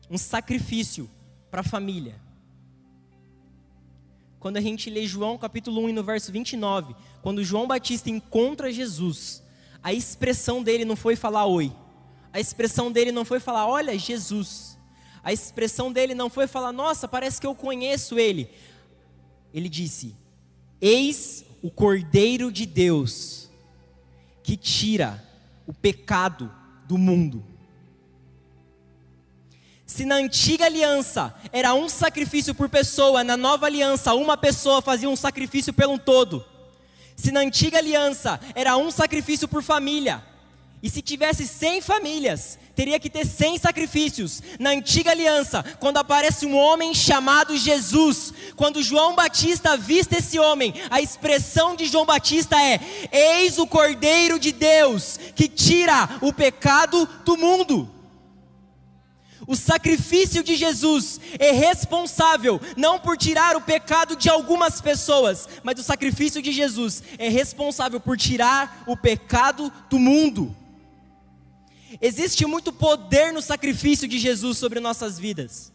um 0.08 0.16
sacrifício 0.16 1.10
para 1.50 1.60
a 1.60 1.62
família. 1.62 2.18
Quando 4.40 4.56
a 4.56 4.62
gente 4.62 4.88
lê 4.88 5.06
João 5.06 5.36
capítulo 5.36 5.84
1 5.84 5.92
no 5.92 6.02
verso 6.02 6.32
29, 6.32 6.96
quando 7.20 7.44
João 7.44 7.66
Batista 7.66 8.08
encontra 8.08 8.72
Jesus, 8.72 9.42
a 9.82 9.92
expressão 9.92 10.62
dele 10.62 10.86
não 10.86 10.96
foi 10.96 11.14
falar 11.14 11.44
oi. 11.44 11.70
A 12.32 12.40
expressão 12.40 12.90
dele 12.90 13.12
não 13.12 13.26
foi 13.26 13.40
falar, 13.40 13.66
olha, 13.66 13.98
Jesus. 13.98 14.78
A 15.22 15.34
expressão 15.34 15.92
dele 15.92 16.14
não 16.14 16.30
foi 16.30 16.46
falar, 16.46 16.72
nossa, 16.72 17.06
parece 17.06 17.38
que 17.38 17.46
eu 17.46 17.54
conheço 17.54 18.18
ele. 18.18 18.48
Ele 19.52 19.68
disse: 19.68 20.16
Eis 20.80 21.51
o 21.62 21.70
Cordeiro 21.70 22.50
de 22.50 22.66
Deus 22.66 23.48
que 24.42 24.56
tira 24.56 25.22
o 25.66 25.72
pecado 25.72 26.52
do 26.86 26.98
mundo. 26.98 27.44
Se 29.86 30.04
na 30.04 30.16
antiga 30.16 30.64
aliança 30.64 31.34
era 31.52 31.74
um 31.74 31.88
sacrifício 31.88 32.54
por 32.54 32.68
pessoa, 32.68 33.22
na 33.22 33.36
nova 33.36 33.66
aliança 33.66 34.14
uma 34.14 34.36
pessoa 34.36 34.82
fazia 34.82 35.08
um 35.08 35.16
sacrifício 35.16 35.72
pelo 35.72 35.98
todo. 35.98 36.44
Se 37.14 37.30
na 37.30 37.40
antiga 37.40 37.78
aliança 37.78 38.40
era 38.54 38.76
um 38.76 38.90
sacrifício 38.90 39.46
por 39.46 39.62
família, 39.62 40.24
e 40.82 40.90
se 40.90 41.00
tivesse 41.00 41.46
100 41.46 41.80
famílias, 41.80 42.58
teria 42.74 42.98
que 42.98 43.08
ter 43.08 43.24
100 43.24 43.58
sacrifícios. 43.58 44.42
Na 44.58 44.70
antiga 44.70 45.12
aliança, 45.12 45.64
quando 45.78 45.98
aparece 45.98 46.44
um 46.44 46.56
homem 46.56 46.92
chamado 46.92 47.56
Jesus, 47.56 48.34
quando 48.56 48.82
João 48.82 49.14
Batista 49.14 49.76
vista 49.76 50.18
esse 50.18 50.40
homem, 50.40 50.74
a 50.90 51.00
expressão 51.00 51.76
de 51.76 51.86
João 51.86 52.04
Batista 52.04 52.60
é: 52.60 52.80
Eis 53.12 53.58
o 53.58 53.66
Cordeiro 53.66 54.40
de 54.40 54.50
Deus 54.50 55.20
que 55.36 55.46
tira 55.46 56.08
o 56.20 56.32
pecado 56.32 57.08
do 57.24 57.36
mundo. 57.36 57.88
O 59.46 59.54
sacrifício 59.54 60.42
de 60.42 60.56
Jesus 60.56 61.20
é 61.38 61.52
responsável 61.52 62.60
não 62.76 62.98
por 62.98 63.16
tirar 63.16 63.56
o 63.56 63.60
pecado 63.60 64.16
de 64.16 64.28
algumas 64.28 64.80
pessoas, 64.80 65.48
mas 65.62 65.78
o 65.78 65.82
sacrifício 65.82 66.40
de 66.40 66.50
Jesus 66.50 67.02
é 67.18 67.28
responsável 67.28 68.00
por 68.00 68.16
tirar 68.16 68.82
o 68.86 68.96
pecado 68.96 69.72
do 69.88 69.98
mundo. 69.98 70.56
Existe 72.00 72.46
muito 72.46 72.72
poder 72.72 73.32
no 73.32 73.42
sacrifício 73.42 74.08
de 74.08 74.18
Jesus 74.18 74.58
sobre 74.58 74.80
nossas 74.80 75.18
vidas. 75.18 75.72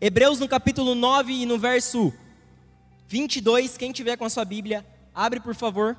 Hebreus 0.00 0.38
no 0.38 0.48
capítulo 0.48 0.94
9 0.94 1.32
e 1.32 1.46
no 1.46 1.58
verso 1.58 2.12
22, 3.08 3.76
quem 3.76 3.90
tiver 3.90 4.16
com 4.16 4.24
a 4.24 4.30
sua 4.30 4.44
Bíblia, 4.44 4.86
abre 5.14 5.40
por 5.40 5.54
favor. 5.54 5.96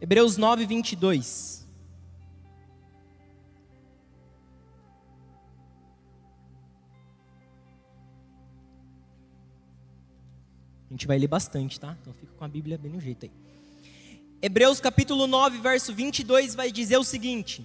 Hebreus 0.00 0.36
9, 0.36 0.66
22. 0.66 1.59
Gente 11.00 11.06
vai 11.06 11.18
ler 11.18 11.28
bastante, 11.28 11.80
tá? 11.80 11.96
Então 11.98 12.12
fica 12.12 12.30
com 12.36 12.44
a 12.44 12.48
Bíblia 12.48 12.76
bem 12.76 12.92
no 12.92 13.00
jeito 13.00 13.24
aí. 13.24 13.32
Hebreus 14.42 14.80
capítulo 14.80 15.26
9, 15.26 15.58
verso 15.58 15.94
22 15.94 16.54
vai 16.54 16.70
dizer 16.70 16.98
o 16.98 17.04
seguinte: 17.04 17.64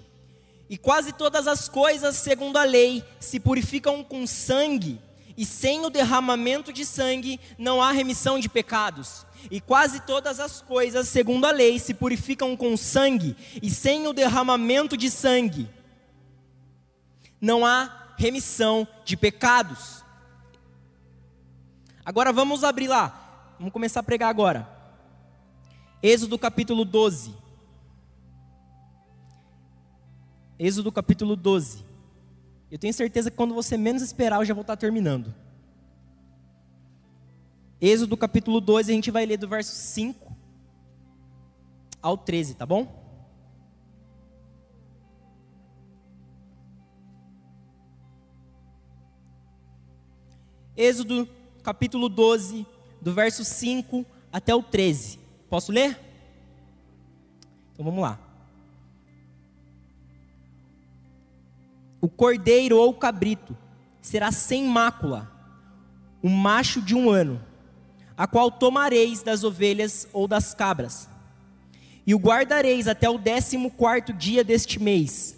E 0.69 0.77
quase 0.77 1.11
todas 1.11 1.45
as 1.45 1.67
coisas, 1.67 2.15
segundo 2.15 2.55
a 2.55 2.63
lei, 2.63 3.03
se 3.19 3.37
purificam 3.37 4.01
com 4.05 4.25
sangue, 4.25 5.01
e 5.35 5.45
sem 5.45 5.85
o 5.85 5.89
derramamento 5.89 6.71
de 6.71 6.85
sangue 6.85 7.37
não 7.57 7.81
há 7.81 7.91
remissão 7.91 8.39
de 8.39 8.47
pecados. 8.47 9.25
E 9.51 9.59
quase 9.59 9.99
todas 9.99 10.39
as 10.39 10.61
coisas, 10.61 11.09
segundo 11.09 11.43
a 11.43 11.51
lei, 11.51 11.77
se 11.77 11.93
purificam 11.93 12.55
com 12.55 12.77
sangue, 12.77 13.35
e 13.61 13.69
sem 13.69 14.07
o 14.07 14.13
derramamento 14.13 14.95
de 14.95 15.11
sangue 15.11 15.67
não 17.41 17.65
há 17.65 18.13
remissão 18.17 18.87
de 19.03 19.17
pecados. 19.17 20.05
Agora 22.05 22.31
vamos 22.31 22.63
abrir 22.63 22.87
lá. 22.87 23.23
Vamos 23.57 23.71
começar 23.71 24.01
a 24.01 24.03
pregar 24.03 24.29
agora. 24.29 24.67
Êxodo 26.03 26.37
capítulo 26.37 26.83
12. 26.83 27.33
Êxodo 30.59 30.91
capítulo 30.91 31.35
12. 31.35 31.85
Eu 32.69 32.77
tenho 32.77 32.93
certeza 32.93 33.31
que 33.31 33.37
quando 33.37 33.53
você 33.53 33.77
menos 33.77 34.01
esperar, 34.01 34.41
eu 34.41 34.45
já 34.45 34.53
vou 34.53 34.61
estar 34.61 34.75
terminando. 34.75 35.33
Êxodo 37.79 38.17
capítulo 38.17 38.59
12, 38.59 38.91
a 38.91 38.95
gente 38.95 39.11
vai 39.11 39.25
ler 39.25 39.37
do 39.37 39.47
verso 39.47 39.73
5 39.73 40.35
ao 42.01 42.17
13, 42.17 42.55
tá 42.55 42.65
bom? 42.65 43.03
Êxodo 50.75 51.27
capítulo 51.63 52.09
12, 52.09 52.65
do 53.05 53.13
verso 53.13 53.45
5 53.45 54.03
até 54.33 54.55
o 54.55 54.63
13. 54.63 55.19
Posso 55.47 55.71
ler? 55.71 55.95
Então 57.71 57.85
vamos 57.85 58.01
lá. 58.01 58.19
O 62.01 62.09
cordeiro 62.09 62.77
ou 62.77 62.95
cabrito 62.95 63.55
será 64.01 64.31
sem 64.31 64.65
mácula, 64.65 65.31
o 66.19 66.27
macho 66.27 66.81
de 66.81 66.95
um 66.95 67.11
ano, 67.11 67.39
a 68.17 68.25
qual 68.25 68.49
tomareis 68.49 69.21
das 69.21 69.43
ovelhas 69.43 70.07
ou 70.11 70.27
das 70.27 70.55
cabras, 70.55 71.07
e 72.07 72.15
o 72.15 72.19
guardareis 72.19 72.87
até 72.87 73.07
o 73.07 73.19
décimo 73.19 73.69
quarto 73.69 74.13
dia 74.13 74.43
deste 74.43 74.81
mês. 74.81 75.37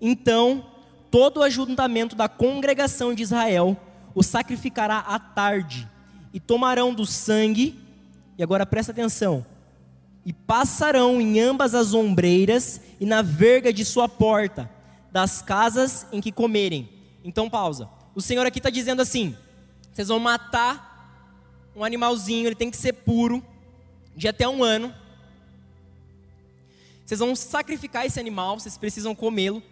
Então, 0.00 0.64
todo 1.10 1.38
o 1.40 1.42
ajuntamento 1.42 2.16
da 2.16 2.26
congregação 2.26 3.14
de 3.14 3.22
Israel 3.22 3.76
o 4.14 4.22
sacrificará 4.22 4.98
à 4.98 5.18
tarde, 5.18 5.88
e 6.32 6.40
tomarão 6.40 6.94
do 6.94 7.04
sangue, 7.06 7.78
e 8.38 8.42
agora 8.42 8.64
presta 8.64 8.92
atenção, 8.92 9.44
e 10.24 10.32
passarão 10.32 11.20
em 11.20 11.40
ambas 11.40 11.74
as 11.74 11.94
ombreiras 11.94 12.80
e 13.00 13.06
na 13.06 13.22
verga 13.22 13.72
de 13.72 13.84
sua 13.84 14.08
porta, 14.08 14.70
das 15.10 15.42
casas 15.42 16.06
em 16.12 16.20
que 16.20 16.30
comerem. 16.30 16.88
Então, 17.24 17.50
pausa. 17.50 17.88
O 18.14 18.20
Senhor 18.20 18.46
aqui 18.46 18.58
está 18.58 18.70
dizendo 18.70 19.02
assim: 19.02 19.36
vocês 19.92 20.08
vão 20.08 20.18
matar 20.18 20.90
um 21.74 21.84
animalzinho, 21.84 22.46
ele 22.46 22.54
tem 22.54 22.70
que 22.70 22.76
ser 22.76 22.92
puro, 22.92 23.42
de 24.16 24.28
até 24.28 24.48
um 24.48 24.62
ano. 24.62 24.94
Vocês 27.04 27.18
vão 27.18 27.34
sacrificar 27.34 28.06
esse 28.06 28.20
animal, 28.20 28.58
vocês 28.58 28.78
precisam 28.78 29.14
comê-lo. 29.14 29.62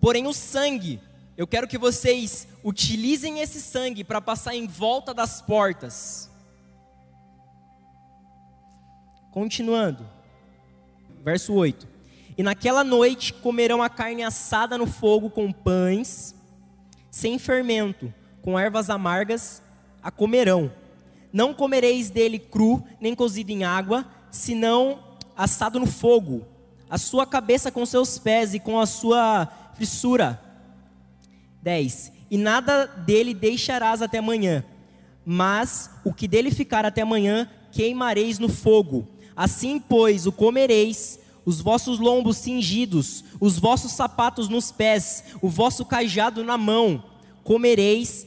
Porém, 0.00 0.26
o 0.26 0.32
sangue 0.32 1.00
eu 1.36 1.46
quero 1.46 1.66
que 1.66 1.76
vocês 1.76 2.46
utilizem 2.62 3.40
esse 3.40 3.60
sangue 3.60 4.04
para 4.04 4.20
passar 4.20 4.54
em 4.54 4.66
volta 4.66 5.12
das 5.12 5.42
portas. 5.42 6.30
Continuando, 9.32 10.08
verso 11.24 11.52
8: 11.52 11.88
E 12.38 12.42
naquela 12.42 12.84
noite 12.84 13.32
comerão 13.32 13.82
a 13.82 13.88
carne 13.88 14.22
assada 14.22 14.78
no 14.78 14.86
fogo 14.86 15.28
com 15.28 15.50
pães, 15.50 16.34
sem 17.10 17.36
fermento, 17.38 18.14
com 18.42 18.58
ervas 18.58 18.88
amargas 18.88 19.60
a 20.00 20.10
comerão. 20.10 20.70
Não 21.32 21.52
comereis 21.52 22.10
dele 22.10 22.38
cru, 22.38 22.84
nem 23.00 23.12
cozido 23.12 23.50
em 23.50 23.64
água, 23.64 24.06
senão 24.30 25.02
assado 25.36 25.80
no 25.80 25.86
fogo. 25.86 26.46
A 26.88 26.98
sua 26.98 27.26
cabeça 27.26 27.72
com 27.72 27.84
seus 27.84 28.18
pés 28.18 28.54
e 28.54 28.60
com 28.60 28.78
a 28.78 28.86
sua 28.86 29.48
fissura. 29.74 30.43
10. 31.64 32.12
E 32.30 32.36
nada 32.36 32.86
dele 32.86 33.32
deixarás 33.32 34.02
até 34.02 34.18
amanhã, 34.18 34.62
mas 35.24 35.90
o 36.04 36.12
que 36.12 36.28
dele 36.28 36.50
ficar 36.50 36.84
até 36.84 37.00
amanhã 37.00 37.50
queimareis 37.72 38.38
no 38.38 38.50
fogo. 38.50 39.08
Assim, 39.34 39.80
pois, 39.80 40.26
o 40.26 40.32
comereis, 40.32 41.18
os 41.44 41.60
vossos 41.60 41.98
lombos 41.98 42.36
cingidos, 42.36 43.24
os 43.40 43.58
vossos 43.58 43.92
sapatos 43.92 44.48
nos 44.48 44.70
pés, 44.70 45.24
o 45.40 45.48
vosso 45.48 45.84
cajado 45.86 46.44
na 46.44 46.58
mão, 46.58 47.02
comereis 47.42 48.26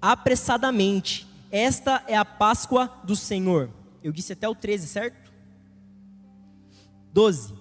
apressadamente. 0.00 1.26
Esta 1.50 2.02
é 2.08 2.16
a 2.16 2.24
Páscoa 2.24 2.90
do 3.04 3.14
Senhor. 3.14 3.70
Eu 4.02 4.12
disse 4.12 4.32
até 4.32 4.48
o 4.48 4.54
13, 4.54 4.88
certo? 4.88 5.30
12. 7.12 7.52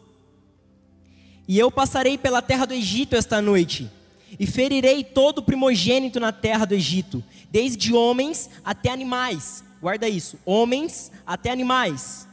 E 1.48 1.60
eu 1.60 1.70
passarei 1.70 2.18
pela 2.18 2.41
terra 2.41 2.65
do 2.65 2.74
Egito 2.74 3.15
esta 3.15 3.41
noite, 3.41 3.91
e 4.40 4.48
ferirei 4.48 5.04
todo 5.04 5.44
primogênito 5.44 6.20
na 6.20 6.32
terra 6.32 6.66
do 6.66 6.74
Egito, 6.74 7.24
desde 7.50 7.94
homens 7.94 8.50
até 8.64 8.90
animais. 8.90 9.64
Guarda 9.82 10.08
isso: 10.08 10.38
homens 10.46 11.12
até 11.26 11.52
animais. 11.52 12.28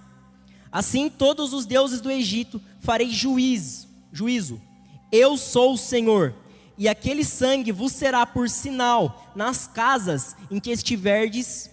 Assim, 0.71 1.09
todos 1.09 1.52
os 1.52 1.64
deuses 1.64 2.00
do 2.00 2.11
Egito 2.11 2.61
farei 2.81 3.11
juízo, 3.11 3.88
juízo. 4.12 4.61
Eu 5.11 5.37
sou 5.37 5.73
o 5.73 5.78
Senhor, 5.78 6.35
e 6.76 6.88
aquele 6.88 7.25
sangue 7.25 7.73
vos 7.73 7.93
será 7.93 8.26
por 8.26 8.49
sinal 8.49 9.33
nas 9.35 9.67
casas 9.67 10.37
em 10.50 10.61
que 10.61 10.71
estiverdes. 10.71 11.71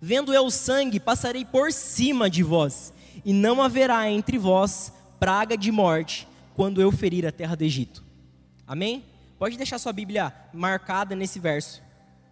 Vendo 0.00 0.32
eu 0.32 0.46
o 0.46 0.50
sangue, 0.50 0.98
passarei 0.98 1.44
por 1.44 1.72
cima 1.72 2.30
de 2.30 2.42
vós, 2.42 2.92
e 3.24 3.32
não 3.32 3.62
haverá 3.62 4.10
entre 4.10 4.38
vós 4.38 4.92
praga 5.20 5.56
de 5.56 5.70
morte, 5.70 6.26
quando 6.54 6.80
eu 6.80 6.90
ferir 6.90 7.26
a 7.26 7.32
terra 7.32 7.56
do 7.56 7.62
Egito. 7.62 8.04
Amém? 8.66 9.04
Pode 9.38 9.56
deixar 9.56 9.78
sua 9.78 9.92
Bíblia 9.92 10.34
marcada 10.52 11.14
nesse 11.14 11.38
verso, 11.38 11.80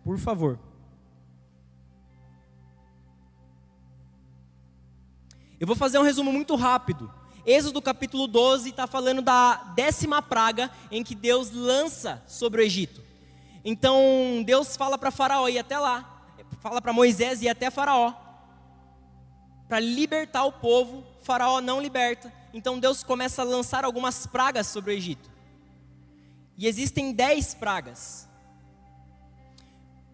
por 0.02 0.18
favor. 0.18 0.58
Eu 5.60 5.66
vou 5.66 5.76
fazer 5.76 5.98
um 5.98 6.02
resumo 6.02 6.32
muito 6.32 6.56
rápido. 6.56 7.10
Êxodo 7.46 7.80
capítulo 7.80 8.26
12 8.26 8.70
está 8.70 8.88
falando 8.88 9.22
da 9.22 9.54
décima 9.76 10.20
praga 10.20 10.68
em 10.90 11.04
que 11.04 11.14
Deus 11.14 11.52
lança 11.52 12.20
sobre 12.26 12.60
o 12.60 12.64
Egito. 12.64 13.00
Então 13.64 14.42
Deus 14.44 14.76
fala 14.76 14.98
para 14.98 15.12
Faraó 15.12 15.48
ir 15.48 15.60
até 15.60 15.78
lá, 15.78 16.28
fala 16.60 16.82
para 16.82 16.92
Moisés 16.92 17.40
ir 17.40 17.48
até 17.48 17.70
Faraó, 17.70 18.12
para 19.68 19.78
libertar 19.78 20.44
o 20.44 20.52
povo. 20.52 21.04
Faraó 21.22 21.60
não 21.60 21.80
liberta, 21.80 22.32
então 22.52 22.80
Deus 22.80 23.04
começa 23.04 23.42
a 23.42 23.44
lançar 23.44 23.84
algumas 23.84 24.26
pragas 24.26 24.66
sobre 24.66 24.92
o 24.92 24.96
Egito. 24.96 25.35
E 26.56 26.66
existem 26.66 27.12
dez 27.12 27.54
pragas. 27.54 28.26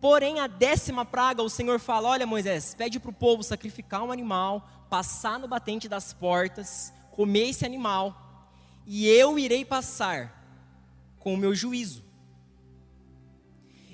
Porém, 0.00 0.40
a 0.40 0.48
décima 0.48 1.04
praga, 1.04 1.42
o 1.42 1.48
Senhor 1.48 1.78
fala: 1.78 2.08
Olha, 2.08 2.26
Moisés, 2.26 2.74
pede 2.74 2.98
para 2.98 3.10
o 3.10 3.14
povo 3.14 3.42
sacrificar 3.42 4.02
um 4.02 4.10
animal, 4.10 4.68
passar 4.90 5.38
no 5.38 5.46
batente 5.46 5.88
das 5.88 6.12
portas, 6.12 6.92
comer 7.12 7.50
esse 7.50 7.64
animal, 7.64 8.50
e 8.84 9.06
eu 9.06 9.38
irei 9.38 9.64
passar 9.64 10.42
com 11.20 11.34
o 11.34 11.36
meu 11.36 11.54
juízo. 11.54 12.04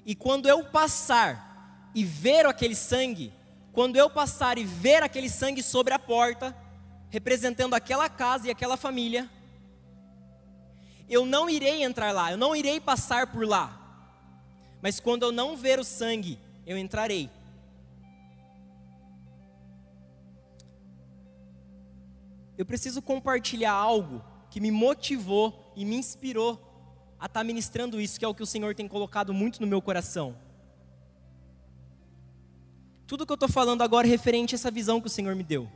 E 0.07 0.15
quando 0.15 0.49
eu 0.49 0.65
passar 0.65 1.91
e 1.95 2.03
ver 2.03 2.47
aquele 2.47 2.75
sangue, 2.75 3.31
quando 3.73 3.97
eu 3.97 4.09
passar 4.09 4.57
e 4.57 4.65
ver 4.65 5.03
aquele 5.03 5.29
sangue 5.29 5.63
sobre 5.63 5.93
a 5.93 5.99
porta, 5.99 6.57
representando 7.11 7.75
aquela 7.75 8.09
casa 8.09 8.49
e 8.49 8.51
aquela 8.51 8.79
família, 8.79 9.29
eu 11.09 11.25
não 11.25 11.49
irei 11.49 11.83
entrar 11.83 12.13
lá, 12.13 12.31
eu 12.31 12.37
não 12.37 12.55
irei 12.55 12.81
passar 12.81 13.27
por 13.29 13.47
lá. 13.47 13.75
Mas 14.83 15.01
quando 15.01 15.23
eu 15.23 15.33
não 15.33 15.57
ver 15.57 15.79
o 15.79 15.85
sangue, 15.85 16.39
eu 16.67 16.77
entrarei. 16.79 17.31
eu 22.59 22.67
preciso 22.67 23.01
compartilhar 23.01 23.73
algo 23.73 24.21
que 24.51 24.61
me 24.61 24.73
motivou 24.73 25.73
e 25.77 25.85
me 25.85 25.95
inspirou 25.95 26.61
a 27.21 27.27
estar 27.27 27.41
tá 27.41 27.45
ministrando 27.45 28.01
isso, 28.01 28.19
que 28.19 28.25
é 28.25 28.29
o 28.29 28.35
que 28.35 28.43
o 28.43 28.47
Senhor 28.47 28.75
tem 28.75 28.89
colocado 28.89 29.33
muito 29.33 29.61
no 29.61 29.67
meu 29.67 29.81
coração. 29.81 30.37
Tudo 33.07 33.25
que 33.25 33.31
eu 33.31 33.35
estou 33.35 33.49
falando 33.49 33.83
agora 33.83 34.09
é 34.09 34.11
referente 34.11 34.55
a 34.55 34.57
essa 34.57 34.73
visão 34.73 35.01
que 35.01 35.07
o 35.07 35.11
Senhor 35.11 35.37
me 35.37 35.45
deu. 35.45 35.71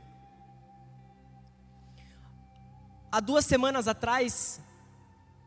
Há 3.09 3.21
duas 3.21 3.45
semanas 3.45 3.87
atrás, 3.87 4.59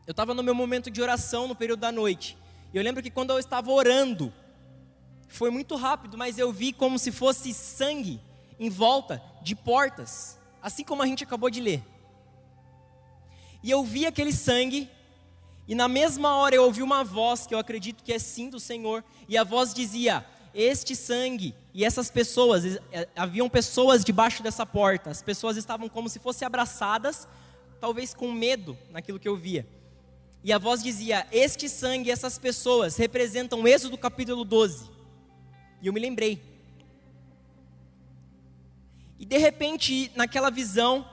eu 0.07 0.11
estava 0.11 0.33
no 0.33 0.41
meu 0.41 0.55
momento 0.55 0.89
de 0.89 1.01
oração 1.01 1.47
no 1.47 1.55
período 1.55 1.81
da 1.81 1.91
noite. 1.91 2.35
E 2.73 2.77
eu 2.77 2.81
lembro 2.81 3.03
que 3.03 3.11
quando 3.11 3.29
eu 3.29 3.37
estava 3.37 3.71
orando, 3.71 4.33
foi 5.27 5.51
muito 5.51 5.75
rápido, 5.75 6.17
mas 6.17 6.39
eu 6.39 6.51
vi 6.51 6.73
como 6.73 6.97
se 6.97 7.11
fosse 7.11 7.53
sangue 7.53 8.19
em 8.59 8.69
volta 8.69 9.21
de 9.43 9.55
portas 9.55 10.37
assim 10.67 10.83
como 10.83 11.01
a 11.01 11.05
gente 11.05 11.23
acabou 11.23 11.49
de 11.49 11.61
ler. 11.61 11.81
E 13.63 13.71
eu 13.71 13.83
vi 13.83 14.05
aquele 14.05 14.33
sangue, 14.33 14.89
e 15.67 15.73
na 15.73 15.87
mesma 15.87 16.35
hora 16.35 16.55
eu 16.55 16.63
ouvi 16.63 16.81
uma 16.81 17.03
voz, 17.03 17.47
que 17.47 17.53
eu 17.53 17.59
acredito 17.59 18.03
que 18.03 18.13
é 18.13 18.19
sim 18.19 18.49
do 18.49 18.59
Senhor, 18.59 19.03
e 19.27 19.37
a 19.37 19.43
voz 19.43 19.73
dizia: 19.73 20.25
Este 20.53 20.95
sangue, 20.95 21.55
e 21.73 21.85
essas 21.85 22.09
pessoas, 22.09 22.65
é, 22.91 23.07
haviam 23.15 23.49
pessoas 23.49 24.03
debaixo 24.03 24.43
dessa 24.43 24.65
porta, 24.65 25.09
as 25.09 25.21
pessoas 25.21 25.57
estavam 25.57 25.87
como 25.87 26.09
se 26.09 26.19
fossem 26.19 26.45
abraçadas, 26.45 27.27
talvez 27.79 28.13
com 28.13 28.31
medo 28.31 28.77
naquilo 28.91 29.19
que 29.19 29.27
eu 29.27 29.35
via. 29.35 29.65
E 30.47 30.53
a 30.53 30.57
voz 30.57 30.81
dizia: 30.81 31.27
Este 31.31 31.69
sangue, 31.69 32.09
essas 32.09 32.39
pessoas 32.39 32.95
representam 32.95 33.61
o 33.61 33.67
Êxodo 33.67 33.97
capítulo 33.97 34.43
12. 34.43 34.89
E 35.81 35.87
eu 35.87 35.93
me 35.93 35.99
lembrei 35.99 36.41
e 39.19 39.25
de 39.25 39.37
repente, 39.37 40.11
naquela 40.15 40.49
visão, 40.49 41.07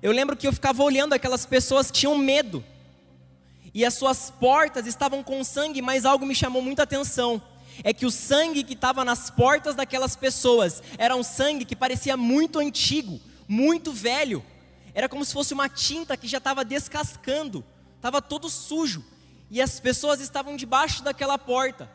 eu 0.00 0.12
lembro 0.12 0.36
que 0.36 0.46
eu 0.46 0.52
ficava 0.52 0.82
olhando 0.82 1.12
aquelas 1.12 1.44
pessoas 1.44 1.90
que 1.90 1.98
tinham 1.98 2.16
medo. 2.16 2.64
E 3.74 3.84
as 3.84 3.94
suas 3.94 4.30
portas 4.30 4.86
estavam 4.86 5.22
com 5.22 5.42
sangue, 5.44 5.82
mas 5.82 6.04
algo 6.04 6.24
me 6.24 6.34
chamou 6.34 6.62
muita 6.62 6.84
atenção. 6.84 7.42
É 7.82 7.92
que 7.92 8.06
o 8.06 8.10
sangue 8.10 8.62
que 8.62 8.74
estava 8.74 9.04
nas 9.04 9.30
portas 9.30 9.74
daquelas 9.74 10.14
pessoas 10.14 10.82
era 10.96 11.16
um 11.16 11.22
sangue 11.22 11.64
que 11.64 11.76
parecia 11.76 12.16
muito 12.16 12.58
antigo, 12.58 13.20
muito 13.48 13.92
velho. 13.92 14.44
Era 14.94 15.08
como 15.08 15.24
se 15.24 15.32
fosse 15.32 15.52
uma 15.52 15.68
tinta 15.68 16.16
que 16.16 16.28
já 16.28 16.38
estava 16.38 16.64
descascando, 16.64 17.64
estava 18.00 18.22
todo 18.22 18.48
sujo. 18.48 19.04
E 19.50 19.60
as 19.60 19.78
pessoas 19.78 20.20
estavam 20.20 20.56
debaixo 20.56 21.04
daquela 21.04 21.36
porta. 21.36 21.90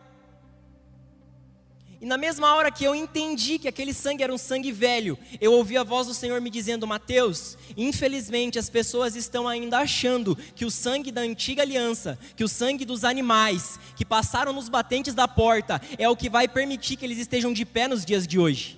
E 2.00 2.06
na 2.06 2.18
mesma 2.18 2.54
hora 2.54 2.70
que 2.70 2.84
eu 2.84 2.94
entendi 2.94 3.58
que 3.58 3.68
aquele 3.68 3.94
sangue 3.94 4.22
era 4.22 4.32
um 4.32 4.38
sangue 4.38 4.72
velho, 4.72 5.18
eu 5.42 5.54
ouvi 5.54 5.78
a 5.78 5.84
voz 5.84 6.06
do 6.06 6.14
Senhor 6.14 6.40
me 6.42 6.52
dizendo: 6.52 6.86
Mateus, 6.86 7.58
infelizmente 7.76 8.60
as 8.60 8.70
pessoas 8.70 9.16
estão 9.16 9.48
ainda 9.48 9.80
achando 9.80 10.36
que 10.56 10.66
o 10.66 10.70
sangue 10.70 11.12
da 11.12 11.22
antiga 11.22 11.64
aliança, 11.64 12.20
que 12.36 12.44
o 12.44 12.50
sangue 12.50 12.86
dos 12.86 13.04
animais 13.04 13.80
que 13.96 14.06
passaram 14.06 14.54
nos 14.54 14.70
batentes 14.70 15.16
da 15.16 15.28
porta, 15.28 15.82
é 15.98 16.08
o 16.08 16.16
que 16.16 16.30
vai 16.30 16.48
permitir 16.48 16.98
que 16.98 17.06
eles 17.06 17.18
estejam 17.18 17.52
de 17.52 17.66
pé 17.66 17.88
nos 17.88 18.06
dias 18.06 18.28
de 18.28 18.38
hoje. 18.38 18.78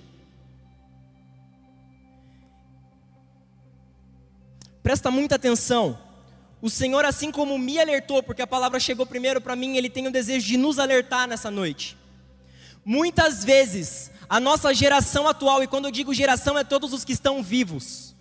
Presta 4.82 5.10
muita 5.10 5.34
atenção. 5.34 6.07
O 6.60 6.68
Senhor, 6.68 7.04
assim 7.04 7.30
como 7.30 7.56
me 7.58 7.78
alertou, 7.78 8.22
porque 8.22 8.42
a 8.42 8.46
palavra 8.46 8.80
chegou 8.80 9.06
primeiro 9.06 9.40
para 9.40 9.54
mim, 9.54 9.76
Ele 9.76 9.88
tem 9.88 10.06
o 10.06 10.10
desejo 10.10 10.46
de 10.46 10.56
nos 10.56 10.78
alertar 10.78 11.28
nessa 11.28 11.50
noite. 11.50 11.96
Muitas 12.84 13.44
vezes, 13.44 14.10
a 14.28 14.40
nossa 14.40 14.74
geração 14.74 15.28
atual, 15.28 15.62
e 15.62 15.68
quando 15.68 15.84
eu 15.84 15.90
digo 15.90 16.12
geração, 16.12 16.58
é 16.58 16.64
todos 16.64 16.92
os 16.92 17.04
que 17.04 17.12
estão 17.12 17.42
vivos, 17.42 18.14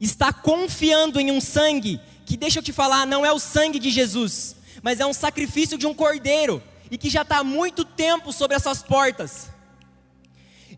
está 0.00 0.32
confiando 0.32 1.18
em 1.18 1.30
um 1.30 1.40
sangue 1.40 2.00
que, 2.26 2.36
deixa 2.36 2.58
eu 2.58 2.62
te 2.62 2.72
falar, 2.72 3.06
não 3.06 3.24
é 3.24 3.32
o 3.32 3.38
sangue 3.38 3.78
de 3.78 3.90
Jesus, 3.90 4.56
mas 4.82 5.00
é 5.00 5.06
um 5.06 5.14
sacrifício 5.14 5.78
de 5.78 5.86
um 5.86 5.94
cordeiro, 5.94 6.62
e 6.90 6.98
que 6.98 7.08
já 7.08 7.22
está 7.22 7.38
há 7.38 7.44
muito 7.44 7.84
tempo 7.84 8.32
sobre 8.32 8.56
as 8.56 8.62
suas 8.62 8.82
portas. 8.82 9.48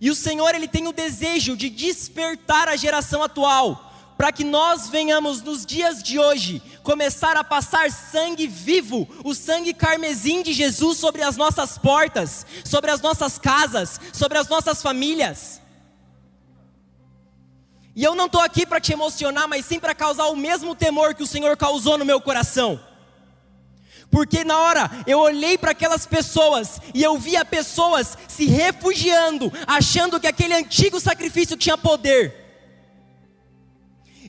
E 0.00 0.08
o 0.08 0.14
Senhor, 0.14 0.54
Ele 0.54 0.68
tem 0.68 0.86
o 0.86 0.92
desejo 0.92 1.56
de 1.56 1.68
despertar 1.68 2.68
a 2.68 2.76
geração 2.76 3.22
atual, 3.22 3.89
para 4.20 4.32
que 4.32 4.44
nós 4.44 4.90
venhamos 4.90 5.40
nos 5.40 5.64
dias 5.64 6.02
de 6.02 6.18
hoje 6.18 6.60
começar 6.82 7.38
a 7.38 7.42
passar 7.42 7.90
sangue 7.90 8.46
vivo, 8.46 9.08
o 9.24 9.34
sangue 9.34 9.72
carmesim 9.72 10.42
de 10.42 10.52
Jesus 10.52 10.98
sobre 10.98 11.22
as 11.22 11.38
nossas 11.38 11.78
portas, 11.78 12.44
sobre 12.62 12.90
as 12.90 13.00
nossas 13.00 13.38
casas, 13.38 13.98
sobre 14.12 14.36
as 14.36 14.46
nossas 14.46 14.82
famílias. 14.82 15.62
E 17.96 18.04
eu 18.04 18.14
não 18.14 18.26
estou 18.26 18.42
aqui 18.42 18.66
para 18.66 18.78
te 18.78 18.92
emocionar, 18.92 19.48
mas 19.48 19.64
sim 19.64 19.80
para 19.80 19.94
causar 19.94 20.26
o 20.26 20.36
mesmo 20.36 20.74
temor 20.74 21.14
que 21.14 21.22
o 21.22 21.26
Senhor 21.26 21.56
causou 21.56 21.96
no 21.96 22.04
meu 22.04 22.20
coração. 22.20 22.78
Porque 24.10 24.44
na 24.44 24.58
hora 24.58 24.90
eu 25.06 25.18
olhei 25.18 25.56
para 25.56 25.70
aquelas 25.70 26.04
pessoas 26.04 26.78
e 26.92 27.02
eu 27.02 27.16
via 27.16 27.42
pessoas 27.42 28.18
se 28.28 28.44
refugiando, 28.44 29.50
achando 29.66 30.20
que 30.20 30.26
aquele 30.26 30.52
antigo 30.52 31.00
sacrifício 31.00 31.56
tinha 31.56 31.78
poder. 31.78 32.39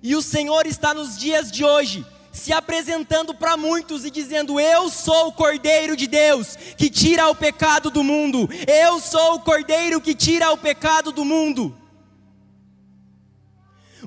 E 0.04 0.16
o 0.16 0.22
Senhor 0.22 0.66
está 0.66 0.94
nos 0.94 1.18
dias 1.18 1.52
de 1.52 1.64
hoje 1.64 2.06
se 2.32 2.54
apresentando 2.54 3.34
para 3.34 3.58
muitos 3.58 4.06
e 4.06 4.10
dizendo: 4.10 4.60
Eu 4.60 4.90
sou 4.90 5.28
o 5.28 5.34
Cordeiro 5.34 5.96
de 5.96 6.08
Deus 6.08 6.56
que 6.78 6.90
tira 6.90 7.30
o 7.30 7.36
pecado 7.36 7.90
do 7.90 8.04
mundo. 8.04 8.50
Eu 8.68 9.00
sou 9.00 9.36
o 9.36 9.40
Cordeiro 9.42 10.02
que 10.02 10.16
tira 10.16 10.52
o 10.52 10.58
pecado 10.58 11.12
do 11.12 11.26
mundo. 11.26 11.76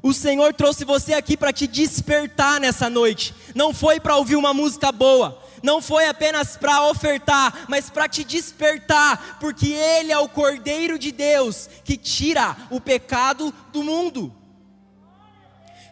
O 0.02 0.12
Senhor 0.12 0.52
trouxe 0.52 0.84
você 0.84 1.14
aqui 1.14 1.36
para 1.36 1.52
te 1.52 1.66
despertar 1.66 2.60
nessa 2.60 2.90
noite. 2.90 3.34
Não 3.54 3.72
foi 3.72 4.00
para 4.00 4.16
ouvir 4.16 4.36
uma 4.36 4.52
música 4.52 4.90
boa, 4.90 5.40
não 5.62 5.80
foi 5.80 6.06
apenas 6.06 6.56
para 6.56 6.86
ofertar, 6.88 7.64
mas 7.68 7.88
para 7.88 8.08
te 8.08 8.24
despertar, 8.24 9.38
porque 9.40 9.68
Ele 9.72 10.12
é 10.12 10.18
o 10.18 10.28
Cordeiro 10.28 10.98
de 10.98 11.12
Deus 11.12 11.70
que 11.84 11.96
tira 11.96 12.56
o 12.70 12.80
pecado 12.80 13.54
do 13.72 13.82
mundo. 13.82 14.43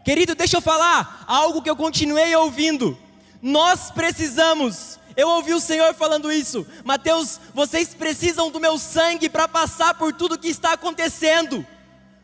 Querido, 0.04 0.34
deixa 0.34 0.56
eu 0.56 0.60
falar 0.60 1.24
algo 1.26 1.62
que 1.62 1.70
eu 1.70 1.76
continuei 1.76 2.34
ouvindo. 2.34 2.98
Nós 3.40 3.90
precisamos, 3.90 4.98
eu 5.16 5.28
ouvi 5.28 5.52
o 5.54 5.60
Senhor 5.60 5.94
falando 5.94 6.30
isso, 6.30 6.66
Mateus, 6.84 7.40
vocês 7.54 7.94
precisam 7.94 8.50
do 8.50 8.60
meu 8.60 8.78
sangue 8.78 9.28
para 9.28 9.48
passar 9.48 9.94
por 9.94 10.12
tudo 10.12 10.38
que 10.38 10.48
está 10.48 10.72
acontecendo. 10.72 11.66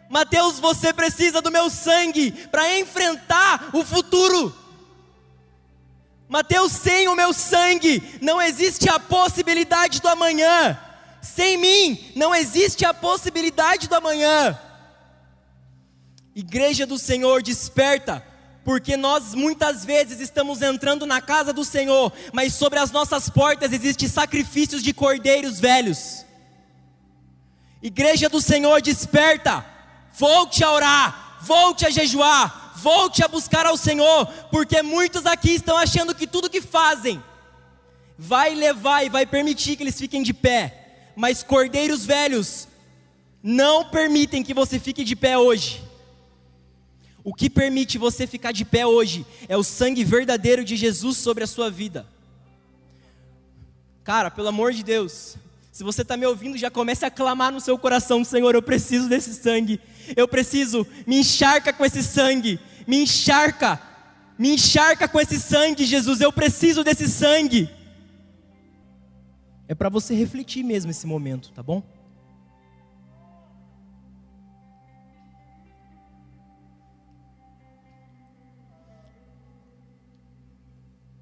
Mateus, 0.09 0.59
você 0.59 0.93
precisa 0.93 1.43
do 1.43 1.51
meu 1.51 1.69
sangue 1.69 2.31
para 2.31 2.79
enfrentar 2.79 3.71
o 3.73 3.85
futuro. 3.85 4.55
Mateus, 6.29 6.73
sem 6.73 7.09
o 7.09 7.15
meu 7.15 7.33
sangue 7.33 8.19
não 8.21 8.41
existe 8.41 8.89
a 8.89 8.99
possibilidade 8.99 10.01
do 10.01 10.09
amanhã. 10.09 10.79
Sem 11.21 11.57
mim 11.57 12.13
não 12.15 12.35
existe 12.35 12.85
a 12.85 12.95
possibilidade 12.95 13.89
do 13.89 13.95
amanhã. 13.95 14.59
Igreja 16.35 16.87
do 16.87 16.99
Senhor, 16.99 17.43
desperta, 17.43 18.25
porque 18.65 18.97
nós 18.97 19.35
muitas 19.35 19.85
vezes 19.85 20.21
estamos 20.21 20.61
entrando 20.63 21.07
na 21.07 21.21
casa 21.21 21.53
do 21.53 21.65
Senhor, 21.65 22.13
mas 22.33 22.55
sobre 22.55 22.79
as 22.79 22.91
nossas 22.91 23.31
portas 23.31 23.73
existem 23.73 24.09
sacrifícios 24.09 24.83
de 24.83 24.93
cordeiros 24.93 25.59
velhos. 25.59 26.25
Igreja 27.83 28.29
do 28.29 28.41
Senhor, 28.41 28.83
desperta, 28.83 29.65
volte 30.13 30.63
a 30.63 30.71
orar, 30.71 31.39
volte 31.41 31.87
a 31.87 31.91
jejuar, 31.91 32.75
volte 32.77 33.25
a 33.25 33.29
buscar 33.29 33.67
ao 33.67 33.77
Senhor, 33.77 34.27
porque 34.51 34.83
muitos 34.83 35.27
aqui 35.27 35.53
estão 35.53 35.77
achando 35.77 36.15
que 36.15 36.27
tudo 36.27 36.51
que 36.51 36.61
fazem 36.61 37.23
vai 38.19 38.55
levar 38.55 39.05
e 39.05 39.09
vai 39.09 39.25
permitir 39.25 39.77
que 39.77 39.83
eles 39.83 39.99
fiquem 39.99 40.23
de 40.23 40.35
pé, 40.35 41.13
mas 41.17 41.43
cordeiros 41.43 42.05
velhos 42.05 42.69
não 43.43 43.85
permitem 43.85 44.43
que 44.43 44.53
você 44.53 44.79
fique 44.79 45.05
de 45.05 45.17
pé 45.17 45.39
hoje. 45.39 45.88
O 47.29 47.35
que 47.35 47.51
permite 47.51 47.99
você 47.99 48.27
ficar 48.27 48.53
de 48.53 48.65
pé 48.65 48.87
hoje 48.87 49.27
é 49.51 49.55
o 49.55 49.63
sangue 49.63 50.03
verdadeiro 50.03 50.65
de 50.65 50.77
Jesus 50.77 51.19
sobre 51.19 51.45
a 51.45 51.47
sua 51.47 51.71
vida. 51.71 52.07
Cara, 54.03 54.31
pelo 54.31 54.49
amor 54.49 54.73
de 54.73 54.83
Deus, 54.83 55.37
se 55.71 55.85
você 55.85 56.01
está 56.01 56.17
me 56.17 56.25
ouvindo, 56.25 56.57
já 56.57 56.71
comece 56.71 57.05
a 57.05 57.11
clamar 57.11 57.53
no 57.53 57.61
seu 57.61 57.77
coração: 57.77 58.25
Senhor, 58.25 58.55
eu 58.55 58.63
preciso 58.63 59.11
desse 59.11 59.35
sangue, 59.35 59.79
eu 60.17 60.27
preciso, 60.27 60.87
me 61.07 61.19
encharca 61.19 61.71
com 61.71 61.85
esse 61.85 62.03
sangue, 62.03 62.59
me 62.87 63.03
encharca, 63.03 63.79
me 64.39 64.55
encharca 64.55 65.07
com 65.07 65.21
esse 65.21 65.39
sangue, 65.39 65.85
Jesus, 65.85 66.23
eu 66.23 66.33
preciso 66.33 66.83
desse 66.83 67.07
sangue. 67.07 67.69
É 69.69 69.75
para 69.75 69.91
você 69.91 70.15
refletir 70.15 70.65
mesmo 70.65 70.91
esse 70.91 71.07
momento, 71.07 71.53
tá 71.53 71.63
bom? 71.63 71.83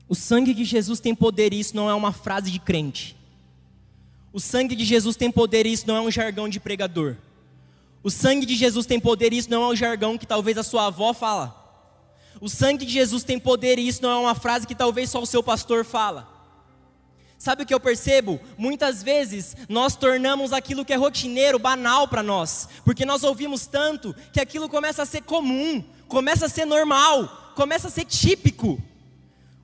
O 0.09 0.15
sangue 0.15 0.55
de 0.55 0.65
Jesus 0.65 1.01
tem 1.01 1.15
poder, 1.15 1.53
e 1.53 1.61
isso 1.61 1.75
não 1.75 1.91
é 1.91 1.95
uma 1.95 2.13
frase 2.13 2.51
de 2.51 2.59
crente. 2.59 3.17
O 4.33 4.39
sangue 4.39 4.77
de 4.77 4.85
Jesus 4.85 5.17
tem 5.17 5.31
poder, 5.31 5.67
e 5.67 5.73
isso 5.73 5.87
não 5.87 5.97
é 5.97 6.01
um 6.01 6.11
jargão 6.11 6.49
de 6.49 6.61
pregador. 6.61 7.17
O 8.03 8.11
sangue 8.11 8.47
de 8.47 8.55
Jesus 8.55 8.87
tem 8.87 9.01
poder, 9.01 9.33
e 9.33 9.39
isso 9.39 9.51
não 9.51 9.65
é 9.65 9.67
um 9.69 9.77
jargão 9.77 10.17
que 10.17 10.27
talvez 10.27 10.57
a 10.57 10.63
sua 10.63 10.87
avó 10.87 11.13
fala. 11.13 11.65
O 12.41 12.49
sangue 12.49 12.85
de 12.85 12.93
Jesus 12.93 13.25
tem 13.25 13.39
poder, 13.39 13.79
e 13.79 13.89
isso 13.89 14.03
não 14.03 14.11
é 14.11 14.17
uma 14.17 14.35
frase 14.35 14.67
que 14.67 14.75
talvez 14.75 15.11
só 15.11 15.21
o 15.21 15.27
seu 15.27 15.43
pastor 15.43 15.85
fala. 15.85 16.37
Sabe 17.39 17.63
o 17.63 17.67
que 17.67 17.75
eu 17.75 17.81
percebo? 17.81 18.41
Muitas 18.57 19.03
vezes 19.03 19.57
nós 19.69 19.95
tornamos 19.95 20.53
aquilo 20.53 20.85
que 20.85 20.93
é 20.93 20.97
rotineiro 20.97 21.59
banal 21.59 22.09
para 22.09 22.23
nós, 22.23 22.69
porque 22.85 23.05
nós 23.05 23.25
ouvimos 23.25 23.67
tanto 23.67 24.15
que 24.33 24.41
aquilo 24.41 24.69
começa 24.69 25.03
a 25.03 25.07
ser 25.07 25.23
comum, 25.23 25.85
começa 26.09 26.47
a 26.47 26.49
ser 26.49 26.65
normal, 26.65 27.53
começa 27.55 27.89
a 27.89 27.91
ser 27.91 28.05
típico. 28.05 28.81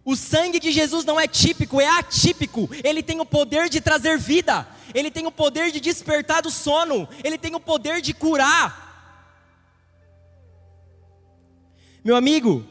O 0.04 0.16
sangue 0.16 0.58
de 0.58 0.72
Jesus 0.72 1.04
não 1.04 1.18
é 1.18 1.28
típico, 1.28 1.80
é 1.80 1.86
atípico. 1.86 2.68
Ele 2.82 3.02
tem 3.02 3.20
o 3.20 3.26
poder 3.26 3.68
de 3.68 3.80
trazer 3.80 4.18
vida, 4.18 4.66
ele 4.92 5.10
tem 5.10 5.26
o 5.26 5.32
poder 5.32 5.70
de 5.70 5.80
despertar 5.80 6.42
do 6.42 6.50
sono, 6.50 7.08
ele 7.22 7.38
tem 7.38 7.54
o 7.54 7.60
poder 7.60 8.00
de 8.00 8.12
curar. 8.12 8.90
Meu 12.04 12.16
amigo, 12.16 12.66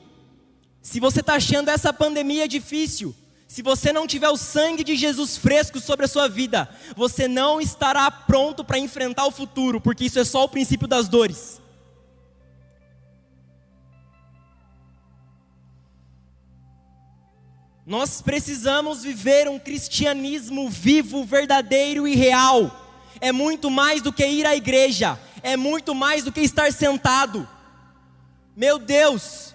se 0.81 0.99
você 0.99 1.21
está 1.21 1.35
achando 1.35 1.69
essa 1.69 1.93
pandemia 1.93 2.49
difícil, 2.49 3.15
se 3.47 3.61
você 3.61 3.93
não 3.93 4.07
tiver 4.07 4.29
o 4.29 4.37
sangue 4.37 4.83
de 4.83 4.95
Jesus 4.95 5.37
fresco 5.37 5.79
sobre 5.79 6.05
a 6.05 6.09
sua 6.09 6.27
vida, 6.27 6.69
você 6.97 7.27
não 7.27 7.61
estará 7.61 8.09
pronto 8.11 8.63
para 8.63 8.77
enfrentar 8.77 9.25
o 9.25 9.31
futuro, 9.31 9.79
porque 9.79 10.05
isso 10.05 10.19
é 10.19 10.25
só 10.25 10.43
o 10.43 10.49
princípio 10.49 10.87
das 10.87 11.07
dores. 11.07 11.61
Nós 17.91 18.21
precisamos 18.21 19.03
viver 19.03 19.49
um 19.49 19.59
cristianismo 19.59 20.69
vivo, 20.69 21.25
verdadeiro 21.25 22.07
e 22.07 22.15
real. 22.15 22.71
É 23.19 23.33
muito 23.33 23.69
mais 23.69 24.01
do 24.01 24.13
que 24.13 24.25
ir 24.25 24.45
à 24.45 24.55
igreja, 24.55 25.19
é 25.43 25.57
muito 25.57 25.93
mais 25.93 26.23
do 26.23 26.31
que 26.31 26.39
estar 26.39 26.71
sentado. 26.71 27.45
Meu 28.55 28.79
Deus, 28.79 29.53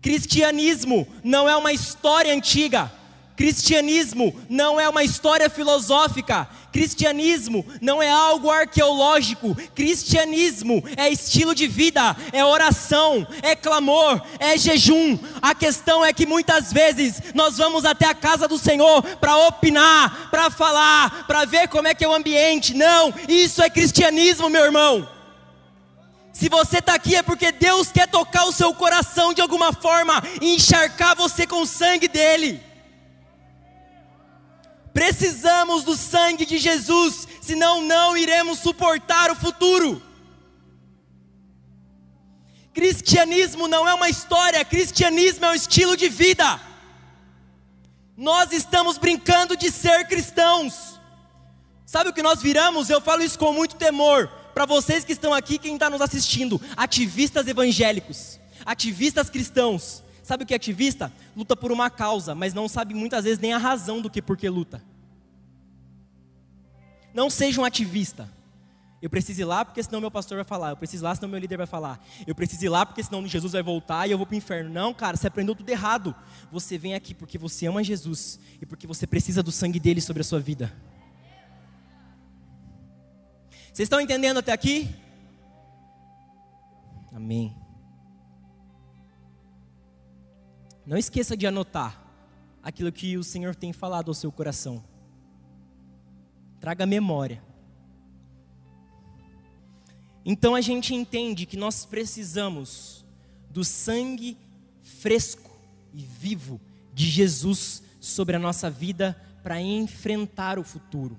cristianismo 0.00 1.06
não 1.22 1.46
é 1.46 1.54
uma 1.54 1.74
história 1.74 2.32
antiga, 2.32 2.90
Cristianismo 3.36 4.34
não 4.48 4.80
é 4.80 4.88
uma 4.88 5.04
história 5.04 5.50
filosófica, 5.50 6.48
cristianismo 6.72 7.66
não 7.82 8.02
é 8.02 8.10
algo 8.10 8.50
arqueológico, 8.50 9.54
cristianismo 9.74 10.82
é 10.96 11.10
estilo 11.10 11.54
de 11.54 11.66
vida, 11.66 12.16
é 12.32 12.42
oração, 12.42 13.26
é 13.42 13.54
clamor, 13.54 14.22
é 14.38 14.56
jejum. 14.56 15.18
A 15.42 15.54
questão 15.54 16.02
é 16.02 16.14
que 16.14 16.24
muitas 16.24 16.72
vezes 16.72 17.20
nós 17.34 17.58
vamos 17.58 17.84
até 17.84 18.06
a 18.06 18.14
casa 18.14 18.48
do 18.48 18.56
Senhor 18.56 19.02
para 19.02 19.36
opinar, 19.36 20.30
para 20.30 20.48
falar, 20.48 21.26
para 21.26 21.44
ver 21.44 21.68
como 21.68 21.88
é 21.88 21.94
que 21.94 22.06
é 22.06 22.08
o 22.08 22.14
ambiente. 22.14 22.72
Não, 22.72 23.12
isso 23.28 23.62
é 23.62 23.68
cristianismo, 23.68 24.48
meu 24.48 24.64
irmão. 24.64 25.06
Se 26.32 26.48
você 26.48 26.78
está 26.78 26.94
aqui 26.94 27.14
é 27.14 27.22
porque 27.22 27.52
Deus 27.52 27.92
quer 27.92 28.08
tocar 28.08 28.46
o 28.46 28.52
seu 28.52 28.72
coração 28.72 29.34
de 29.34 29.42
alguma 29.42 29.74
forma 29.74 30.22
e 30.40 30.54
encharcar 30.54 31.14
você 31.14 31.46
com 31.46 31.60
o 31.60 31.66
sangue 31.66 32.08
dele. 32.08 32.65
Precisamos 34.96 35.84
do 35.84 35.94
sangue 35.94 36.46
de 36.46 36.56
Jesus, 36.56 37.28
senão 37.42 37.82
não 37.82 38.16
iremos 38.16 38.60
suportar 38.60 39.30
o 39.30 39.36
futuro. 39.36 40.02
Cristianismo 42.72 43.68
não 43.68 43.86
é 43.86 43.92
uma 43.92 44.08
história, 44.08 44.64
cristianismo 44.64 45.44
é 45.44 45.50
um 45.50 45.54
estilo 45.54 45.98
de 45.98 46.08
vida. 46.08 46.58
Nós 48.16 48.52
estamos 48.52 48.96
brincando 48.96 49.54
de 49.54 49.70
ser 49.70 50.08
cristãos. 50.08 50.98
Sabe 51.84 52.08
o 52.08 52.12
que 52.14 52.22
nós 52.22 52.40
viramos? 52.40 52.88
Eu 52.88 53.02
falo 53.02 53.22
isso 53.22 53.38
com 53.38 53.52
muito 53.52 53.76
temor. 53.76 54.28
Para 54.54 54.64
vocês 54.64 55.04
que 55.04 55.12
estão 55.12 55.34
aqui, 55.34 55.58
quem 55.58 55.74
está 55.74 55.90
nos 55.90 56.00
assistindo, 56.00 56.58
ativistas 56.74 57.46
evangélicos, 57.46 58.40
ativistas 58.64 59.28
cristãos. 59.28 60.02
Sabe 60.26 60.42
o 60.42 60.46
que 60.46 60.52
é 60.52 60.56
ativista? 60.56 61.12
Luta 61.36 61.54
por 61.54 61.70
uma 61.70 61.88
causa, 61.88 62.34
mas 62.34 62.52
não 62.52 62.68
sabe 62.68 62.92
muitas 62.92 63.22
vezes 63.22 63.38
nem 63.38 63.52
a 63.52 63.58
razão 63.58 64.02
do 64.02 64.10
que 64.10 64.20
por 64.20 64.36
que 64.36 64.48
luta. 64.48 64.82
Não 67.14 67.30
seja 67.30 67.60
um 67.60 67.64
ativista. 67.64 68.28
Eu 69.00 69.08
preciso 69.08 69.42
ir 69.42 69.44
lá 69.44 69.64
porque 69.64 69.80
senão 69.80 70.00
meu 70.00 70.10
pastor 70.10 70.34
vai 70.34 70.44
falar. 70.44 70.70
Eu 70.70 70.76
preciso 70.76 71.04
ir 71.04 71.06
lá 71.06 71.14
senão 71.14 71.28
meu 71.28 71.38
líder 71.38 71.56
vai 71.56 71.66
falar. 71.66 72.04
Eu 72.26 72.34
preciso 72.34 72.64
ir 72.64 72.68
lá 72.68 72.84
porque 72.84 73.04
senão 73.04 73.24
Jesus 73.24 73.52
vai 73.52 73.62
voltar 73.62 74.08
e 74.08 74.10
eu 74.10 74.18
vou 74.18 74.26
para 74.26 74.34
o 74.34 74.36
inferno. 74.36 74.68
Não, 74.68 74.92
cara, 74.92 75.16
você 75.16 75.28
aprendeu 75.28 75.54
tudo 75.54 75.70
errado. 75.70 76.12
Você 76.50 76.76
vem 76.76 76.96
aqui 76.96 77.14
porque 77.14 77.38
você 77.38 77.66
ama 77.66 77.84
Jesus 77.84 78.40
e 78.60 78.66
porque 78.66 78.84
você 78.84 79.06
precisa 79.06 79.44
do 79.44 79.52
sangue 79.52 79.78
dele 79.78 80.00
sobre 80.00 80.22
a 80.22 80.24
sua 80.24 80.40
vida. 80.40 80.74
Vocês 83.72 83.86
estão 83.86 84.00
entendendo 84.00 84.38
até 84.38 84.50
aqui? 84.50 84.92
Amém. 87.14 87.54
Não 90.86 90.96
esqueça 90.96 91.36
de 91.36 91.46
anotar 91.46 92.00
aquilo 92.62 92.92
que 92.92 93.16
o 93.18 93.24
Senhor 93.24 93.54
tem 93.54 93.72
falado 93.72 94.08
ao 94.08 94.14
seu 94.14 94.30
coração. 94.30 94.84
Traga 96.60 96.86
memória. 96.86 97.42
Então 100.24 100.54
a 100.54 100.60
gente 100.60 100.94
entende 100.94 101.46
que 101.46 101.56
nós 101.56 101.84
precisamos 101.84 103.04
do 103.50 103.64
sangue 103.64 104.36
fresco 104.82 105.50
e 105.92 106.02
vivo 106.02 106.60
de 106.92 107.06
Jesus 107.06 107.82
sobre 108.00 108.36
a 108.36 108.38
nossa 108.38 108.70
vida 108.70 109.20
para 109.42 109.60
enfrentar 109.60 110.58
o 110.58 110.64
futuro. 110.64 111.16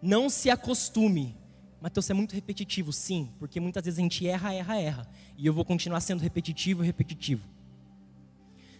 Não 0.00 0.30
se 0.30 0.48
acostume. 0.48 1.36
Mateus 1.80 2.08
é 2.10 2.14
muito 2.14 2.34
repetitivo, 2.34 2.92
sim, 2.92 3.30
porque 3.38 3.58
muitas 3.60 3.84
vezes 3.84 3.98
a 3.98 4.02
gente 4.02 4.26
erra, 4.26 4.54
erra, 4.54 4.80
erra. 4.80 5.08
E 5.36 5.46
eu 5.46 5.52
vou 5.52 5.64
continuar 5.64 6.00
sendo 6.00 6.20
repetitivo, 6.20 6.82
repetitivo. 6.82 7.42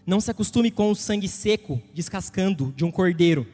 Não 0.05 0.19
se 0.19 0.31
acostume 0.31 0.71
com 0.71 0.91
o 0.91 0.95
sangue 0.95 1.27
seco 1.27 1.81
descascando 1.93 2.73
de 2.75 2.83
um 2.83 2.91
cordeiro 2.91 3.47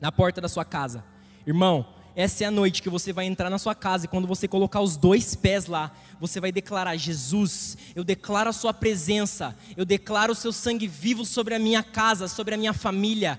na 0.00 0.10
porta 0.10 0.40
da 0.40 0.48
sua 0.48 0.64
casa. 0.64 1.04
Irmão, 1.46 1.86
essa 2.16 2.44
é 2.44 2.46
a 2.46 2.50
noite 2.50 2.82
que 2.82 2.88
você 2.88 3.12
vai 3.12 3.26
entrar 3.26 3.50
na 3.50 3.58
sua 3.58 3.74
casa 3.74 4.06
e 4.06 4.08
quando 4.08 4.26
você 4.26 4.48
colocar 4.48 4.80
os 4.80 4.96
dois 4.96 5.34
pés 5.34 5.66
lá, 5.66 5.94
você 6.18 6.40
vai 6.40 6.50
declarar: 6.50 6.96
Jesus, 6.96 7.76
eu 7.94 8.02
declaro 8.02 8.48
a 8.48 8.54
Sua 8.54 8.72
presença, 8.72 9.54
eu 9.76 9.84
declaro 9.84 10.32
o 10.32 10.34
Seu 10.34 10.50
sangue 10.50 10.88
vivo 10.88 11.26
sobre 11.26 11.54
a 11.54 11.58
minha 11.58 11.82
casa, 11.82 12.26
sobre 12.26 12.54
a 12.54 12.58
minha 12.58 12.72
família. 12.72 13.38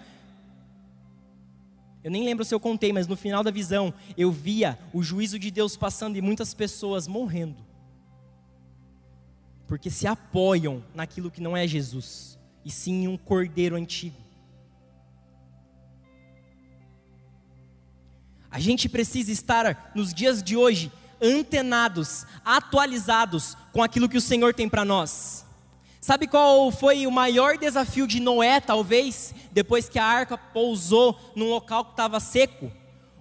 Eu 2.04 2.12
nem 2.12 2.24
lembro 2.24 2.46
se 2.46 2.54
eu 2.54 2.60
contei, 2.60 2.94
mas 2.94 3.08
no 3.08 3.18
final 3.18 3.44
da 3.44 3.50
visão 3.50 3.92
eu 4.16 4.32
via 4.32 4.78
o 4.94 5.02
juízo 5.02 5.40
de 5.40 5.50
Deus 5.50 5.76
passando 5.76 6.16
e 6.16 6.22
muitas 6.22 6.54
pessoas 6.54 7.08
morrendo, 7.08 7.58
porque 9.68 9.90
se 9.90 10.06
apoiam 10.06 10.84
naquilo 10.94 11.32
que 11.32 11.42
não 11.42 11.58
é 11.58 11.68
Jesus, 11.68 12.37
e 12.68 12.70
sim 12.70 13.06
em 13.06 13.08
um 13.08 13.16
cordeiro 13.16 13.78
antigo. 13.78 14.18
A 18.52 18.60
gente 18.60 18.90
precisa 18.90 19.32
estar 19.32 19.94
nos 19.96 20.14
dias 20.14 20.44
de 20.44 20.58
hoje 20.58 20.92
antenados, 21.22 22.26
atualizados 22.44 23.56
com 23.72 23.82
aquilo 23.82 24.10
que 24.10 24.18
o 24.18 24.22
Senhor 24.22 24.54
tem 24.54 24.68
para 24.68 24.84
nós. 24.84 25.46
Sabe 26.02 26.28
qual 26.28 26.70
foi 26.70 27.08
o 27.08 27.12
maior 27.12 27.58
desafio 27.58 28.06
de 28.06 28.20
Noé, 28.20 28.60
talvez, 28.60 29.34
depois 29.54 29.88
que 29.88 29.98
a 29.98 30.06
arca 30.06 30.38
pousou 30.38 31.18
num 31.38 31.50
local 31.50 31.86
que 31.86 31.92
estava 31.92 32.20
seco? 32.20 32.70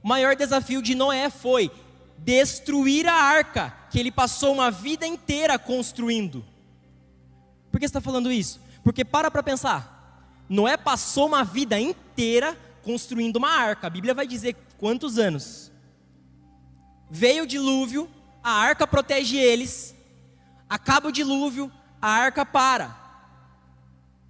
O 0.02 0.08
maior 0.08 0.34
desafio 0.34 0.82
de 0.82 0.96
Noé 0.96 1.30
foi 1.30 1.70
destruir 2.18 3.06
a 3.06 3.14
arca, 3.14 3.72
que 3.92 4.00
ele 4.00 4.10
passou 4.10 4.52
uma 4.52 4.72
vida 4.72 5.06
inteira 5.06 5.56
construindo. 5.56 6.44
Por 7.70 7.78
que 7.78 7.86
está 7.86 8.00
falando 8.00 8.32
isso? 8.32 8.65
Porque 8.86 9.04
para 9.04 9.32
para 9.32 9.42
pensar. 9.42 10.22
Noé 10.48 10.76
passou 10.76 11.26
uma 11.26 11.42
vida 11.42 11.76
inteira 11.76 12.56
construindo 12.84 13.34
uma 13.34 13.50
arca. 13.50 13.88
A 13.88 13.90
Bíblia 13.90 14.14
vai 14.14 14.28
dizer 14.28 14.54
quantos 14.78 15.18
anos? 15.18 15.72
Veio 17.10 17.42
o 17.42 17.46
dilúvio, 17.48 18.08
a 18.44 18.52
arca 18.52 18.86
protege 18.86 19.38
eles, 19.38 19.92
acaba 20.70 21.08
o 21.08 21.12
dilúvio, 21.12 21.68
a 22.00 22.08
arca 22.08 22.46
para. 22.46 22.96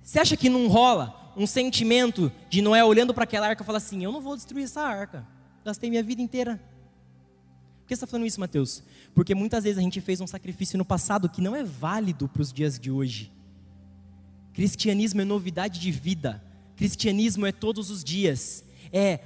Você 0.03 0.21
acha 0.21 0.38
que 0.38 0.49
não 0.49 0.69
rola 0.69 1.35
um 1.37 1.47
sentimento 1.47 2.33
de 2.49 2.62
Noé 2.62 2.83
olhando 2.83 3.12
para 3.12 3.25
aquela 3.25 3.49
arca 3.49 3.62
e 3.62 3.66
falar 3.66 3.77
assim: 3.77 4.03
Eu 4.03 4.11
não 4.11 4.23
vou 4.23 4.37
destruir 4.37 4.64
essa 4.64 4.81
arca, 4.81 5.27
gastei 5.66 5.90
minha 5.90 6.03
vida 6.03 6.23
inteira. 6.23 6.59
Por 7.83 7.88
que 7.88 7.95
você 7.95 8.05
está 8.05 8.07
falando 8.07 8.27
isso, 8.27 8.40
Mateus? 8.40 8.83
Porque 9.14 9.35
muitas 9.35 9.64
vezes 9.64 9.77
a 9.77 9.83
gente 9.83 10.01
fez 10.01 10.19
um 10.23 10.27
sacrifício 10.27 10.79
no 10.79 10.85
passado 10.85 11.29
que 11.29 11.42
não 11.42 11.55
é 11.55 11.62
válido 11.62 12.27
para 12.27 12.40
os 12.40 12.51
dias 12.51 12.81
de 12.81 12.90
hoje. 12.90 13.36
Cristianismo 14.57 15.21
é 15.21 15.25
novidade 15.27 15.79
de 15.79 15.90
vida, 15.90 16.42
cristianismo 16.77 17.45
é 17.45 17.53
todos 17.53 17.90
os 17.90 18.03
dias, 18.03 18.64
é 18.90 19.21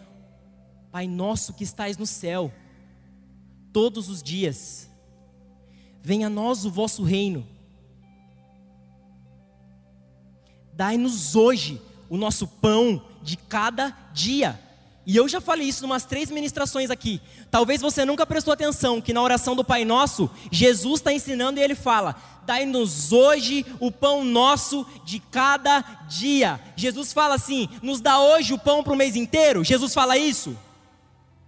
Pai 0.91 1.07
nosso 1.07 1.55
que 1.55 1.63
estais 1.63 1.97
no 1.97 2.05
céu, 2.05 2.53
todos 3.73 4.09
os 4.09 4.25
dias. 4.25 4.91
Venha 6.03 6.27
a 6.27 6.31
nós 6.31 6.65
o 6.65 6.71
vosso 6.71 7.05
reino. 7.05 7.47
Dai-nos 10.73 11.37
hoje 11.37 11.81
o 12.09 12.17
nosso 12.17 12.49
pão 12.49 13.01
de 13.23 13.37
cada 13.37 13.91
dia. 14.13 14.61
E 15.07 15.17
eu 15.17 15.29
já 15.29 15.41
falei 15.41 15.69
isso 15.69 15.83
em 15.83 15.87
umas 15.87 16.05
três 16.05 16.31
ministrações 16.31 16.91
aqui. 16.91 17.21
Talvez 17.51 17.81
você 17.81 18.05
nunca 18.05 18.27
prestou 18.27 18.53
atenção 18.53 19.01
que 19.01 19.13
na 19.13 19.23
oração 19.23 19.57
do 19.57 19.65
Pai 19.65 19.85
Nosso, 19.85 20.31
Jesus 20.53 21.01
está 21.01 21.13
ensinando 21.13 21.59
e 21.59 21.63
ele 21.63 21.75
fala: 21.75 22.15
Dai-nos 22.45 23.13
hoje 23.13 23.65
o 23.81 23.91
pão 23.91 24.25
nosso 24.25 24.87
de 25.05 25.19
cada 25.19 25.81
dia. 26.09 26.61
Jesus 26.77 27.13
fala 27.13 27.35
assim: 27.35 27.69
Nos 27.83 28.01
dá 28.01 28.19
hoje 28.19 28.53
o 28.53 28.59
pão 28.59 28.83
para 28.83 28.93
o 28.93 28.97
mês 28.97 29.17
inteiro? 29.17 29.65
Jesus 29.65 29.95
fala 29.95 30.19
isso? 30.19 30.57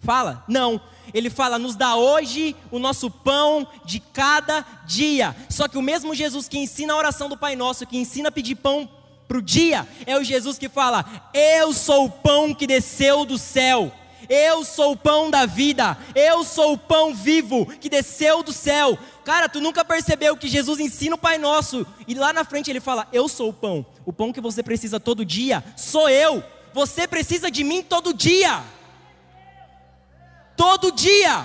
Fala? 0.00 0.44
Não. 0.48 0.80
Ele 1.12 1.30
fala: 1.30 1.58
nos 1.58 1.76
dá 1.76 1.94
hoje 1.94 2.56
o 2.70 2.78
nosso 2.78 3.10
pão 3.10 3.66
de 3.84 4.00
cada 4.00 4.64
dia. 4.86 5.36
Só 5.48 5.68
que 5.68 5.78
o 5.78 5.82
mesmo 5.82 6.14
Jesus 6.14 6.48
que 6.48 6.58
ensina 6.58 6.92
a 6.92 6.96
oração 6.96 7.28
do 7.28 7.36
Pai 7.36 7.54
Nosso, 7.56 7.86
que 7.86 7.98
ensina 7.98 8.28
a 8.28 8.32
pedir 8.32 8.56
pão 8.56 8.88
para 9.32 9.38
o 9.38 9.42
dia, 9.42 9.88
é 10.04 10.14
o 10.18 10.22
Jesus 10.22 10.58
que 10.58 10.68
fala: 10.68 11.06
Eu 11.32 11.72
sou 11.72 12.04
o 12.04 12.10
pão 12.10 12.52
que 12.52 12.66
desceu 12.66 13.24
do 13.24 13.38
céu. 13.38 13.90
Eu 14.28 14.62
sou 14.62 14.92
o 14.92 14.96
pão 14.96 15.30
da 15.30 15.46
vida. 15.46 15.96
Eu 16.14 16.44
sou 16.44 16.74
o 16.74 16.78
pão 16.78 17.14
vivo 17.14 17.64
que 17.80 17.88
desceu 17.88 18.42
do 18.42 18.52
céu. 18.52 18.98
Cara, 19.24 19.48
tu 19.48 19.58
nunca 19.58 19.82
percebeu 19.84 20.36
que 20.36 20.48
Jesus 20.48 20.80
ensina 20.80 21.14
o 21.14 21.18
Pai 21.18 21.38
Nosso 21.38 21.86
e 22.06 22.14
lá 22.14 22.30
na 22.30 22.44
frente 22.44 22.70
ele 22.70 22.78
fala: 22.78 23.08
Eu 23.10 23.26
sou 23.26 23.48
o 23.48 23.54
pão. 23.54 23.86
O 24.04 24.12
pão 24.12 24.34
que 24.34 24.40
você 24.40 24.62
precisa 24.62 25.00
todo 25.00 25.24
dia 25.24 25.64
sou 25.78 26.10
eu. 26.10 26.44
Você 26.74 27.08
precisa 27.08 27.50
de 27.50 27.64
mim 27.64 27.82
todo 27.82 28.12
dia 28.12 28.62
todo 30.62 30.92
dia. 30.92 31.44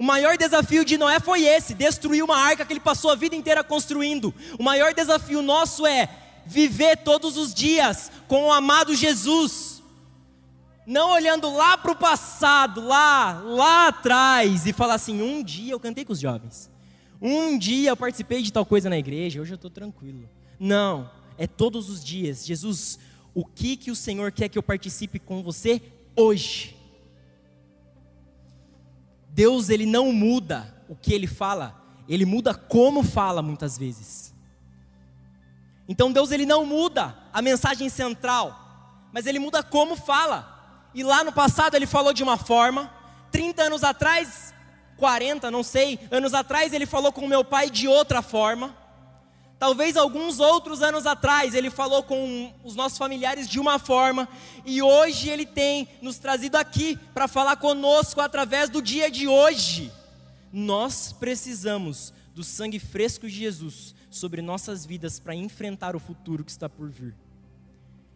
O 0.00 0.02
maior 0.02 0.38
desafio 0.38 0.82
de 0.82 0.96
Noé 0.96 1.20
foi 1.20 1.44
esse: 1.44 1.74
destruir 1.74 2.24
uma 2.24 2.38
arca 2.38 2.64
que 2.64 2.72
ele 2.72 2.80
passou 2.80 3.10
a 3.10 3.14
vida 3.14 3.36
inteira 3.36 3.62
construindo. 3.62 4.34
O 4.58 4.62
maior 4.62 4.94
desafio 4.94 5.42
nosso 5.42 5.86
é 5.86 6.08
viver 6.46 6.96
todos 6.96 7.36
os 7.36 7.52
dias 7.52 8.10
com 8.26 8.46
o 8.46 8.52
amado 8.52 8.94
Jesus, 8.94 9.82
não 10.86 11.10
olhando 11.10 11.54
lá 11.54 11.76
para 11.76 11.92
o 11.92 11.96
passado, 11.96 12.80
lá, 12.80 13.42
lá 13.44 13.88
atrás, 13.88 14.64
e 14.64 14.72
falar 14.72 14.94
assim: 14.94 15.20
um 15.20 15.42
dia 15.42 15.74
eu 15.74 15.78
cantei 15.78 16.02
com 16.02 16.14
os 16.14 16.20
jovens, 16.20 16.70
um 17.20 17.58
dia 17.58 17.90
eu 17.90 17.96
participei 17.96 18.40
de 18.40 18.50
tal 18.50 18.64
coisa 18.64 18.88
na 18.88 18.96
igreja, 18.96 19.42
hoje 19.42 19.52
eu 19.52 19.56
estou 19.56 19.70
tranquilo. 19.70 20.26
Não, 20.58 21.10
é 21.36 21.46
todos 21.46 21.90
os 21.90 22.02
dias. 22.02 22.46
Jesus 22.46 22.98
o 23.34 23.44
que 23.44 23.76
que 23.76 23.90
o 23.90 23.94
Senhor 23.94 24.32
quer 24.32 24.48
que 24.48 24.56
eu 24.56 24.62
participe 24.62 25.18
com 25.18 25.42
você 25.42 25.82
hoje. 26.16 26.79
Deus 29.32 29.68
ele 29.68 29.86
não 29.86 30.12
muda 30.12 30.74
o 30.88 30.96
que 30.96 31.12
ele 31.12 31.26
fala, 31.26 31.82
ele 32.08 32.24
muda 32.24 32.54
como 32.54 33.02
fala 33.02 33.40
muitas 33.40 33.78
vezes. 33.78 34.34
Então 35.88 36.12
Deus 36.12 36.30
ele 36.30 36.46
não 36.46 36.64
muda 36.64 37.16
a 37.32 37.40
mensagem 37.40 37.88
central, 37.88 39.08
mas 39.12 39.26
ele 39.26 39.38
muda 39.38 39.62
como 39.62 39.96
fala. 39.96 40.88
E 40.94 41.02
lá 41.02 41.22
no 41.24 41.32
passado 41.32 41.74
ele 41.74 41.86
falou 41.86 42.12
de 42.12 42.22
uma 42.22 42.36
forma, 42.36 42.92
30 43.30 43.62
anos 43.62 43.84
atrás, 43.84 44.52
40, 44.96 45.50
não 45.50 45.62
sei, 45.62 45.98
anos 46.10 46.34
atrás 46.34 46.72
ele 46.72 46.86
falou 46.86 47.12
com 47.12 47.26
meu 47.26 47.44
pai 47.44 47.70
de 47.70 47.88
outra 47.88 48.22
forma. 48.22 48.76
Talvez 49.60 49.94
alguns 49.94 50.40
outros 50.40 50.82
anos 50.82 51.04
atrás 51.04 51.54
ele 51.54 51.68
falou 51.68 52.02
com 52.02 52.50
os 52.64 52.74
nossos 52.74 52.96
familiares 52.96 53.46
de 53.46 53.60
uma 53.60 53.78
forma, 53.78 54.26
e 54.64 54.80
hoje 54.80 55.28
ele 55.28 55.44
tem 55.44 55.86
nos 56.00 56.16
trazido 56.16 56.56
aqui 56.56 56.98
para 57.12 57.28
falar 57.28 57.56
conosco 57.56 58.22
através 58.22 58.70
do 58.70 58.80
dia 58.80 59.10
de 59.10 59.28
hoje. 59.28 59.92
Nós 60.50 61.12
precisamos 61.12 62.10
do 62.34 62.42
sangue 62.42 62.78
fresco 62.78 63.28
de 63.28 63.34
Jesus 63.34 63.94
sobre 64.08 64.40
nossas 64.40 64.86
vidas 64.86 65.20
para 65.20 65.34
enfrentar 65.34 65.94
o 65.94 66.00
futuro 66.00 66.42
que 66.42 66.50
está 66.50 66.66
por 66.66 66.88
vir. 66.88 67.14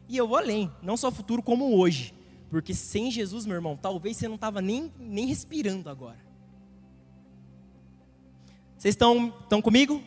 E 0.08 0.16
eu 0.16 0.26
vou 0.26 0.38
além, 0.38 0.72
não 0.82 0.96
só 0.96 1.10
futuro 1.10 1.42
como 1.42 1.76
hoje, 1.76 2.14
porque 2.48 2.72
sem 2.72 3.10
Jesus, 3.10 3.44
meu 3.44 3.54
irmão, 3.54 3.76
talvez 3.76 4.16
você 4.16 4.26
não 4.28 4.36
estava 4.36 4.62
nem, 4.62 4.90
nem 4.98 5.26
respirando 5.26 5.90
agora. 5.90 6.24
Vocês 8.78 8.94
estão 8.94 9.60
comigo? 9.62 10.02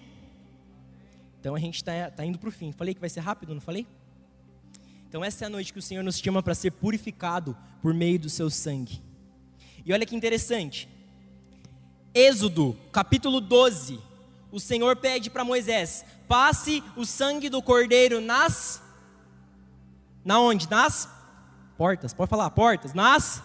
Então 1.40 1.56
a 1.56 1.60
gente 1.60 1.76
está 1.76 2.12
tá 2.12 2.26
indo 2.26 2.38
para 2.38 2.50
o 2.50 2.52
fim. 2.52 2.72
Falei 2.72 2.94
que 2.94 3.00
vai 3.00 3.10
ser 3.10 3.22
rápido, 3.22 3.54
não 3.54 3.62
falei? 3.62 3.86
Então 5.08 5.24
essa 5.24 5.46
é 5.46 5.48
a 5.48 5.50
noite 5.50 5.72
que 5.72 5.80
o 5.80 5.82
Senhor 5.82 6.04
nos 6.04 6.18
chama 6.18 6.44
para 6.44 6.54
ser 6.54 6.72
purificado 6.72 7.56
por 7.82 7.94
meio 7.94 8.20
do 8.20 8.30
seu 8.30 8.50
sangue. 8.50 9.02
E 9.86 9.94
olha 9.94 10.06
que 10.06 10.16
interessante. 10.16 10.90
Êxodo, 12.14 12.78
capítulo 12.92 13.40
12. 13.40 14.00
O 14.52 14.60
Senhor 14.60 14.96
pede 14.98 15.30
para 15.30 15.46
Moisés: 15.46 16.04
passe 16.28 16.84
o 16.96 17.06
sangue 17.06 17.50
do 17.50 17.62
cordeiro 17.62 18.20
nas. 18.20 18.82
Na 20.26 20.40
onde? 20.40 20.70
Nas 20.70 21.08
portas. 21.78 22.14
Pode 22.14 22.30
falar, 22.30 22.50
portas. 22.50 22.94
Nas. 22.94 23.42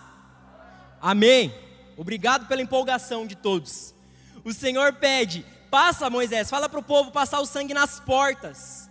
Amém. 1.01 1.55
Obrigado 1.97 2.47
pela 2.47 2.63
empolgação 2.63 3.27
de 3.27 3.37
todos. 3.37 3.95
O 4.45 4.53
Senhor 4.53 4.95
pede: 4.95 5.45
Passa, 5.73 6.11
Moisés, 6.11 6.51
fala 6.51 6.69
para 6.69 6.81
o 6.81 6.83
povo 6.83 7.11
passar 7.11 7.41
o 7.41 7.47
sangue 7.47 7.73
nas 7.73 7.99
portas. 7.99 8.91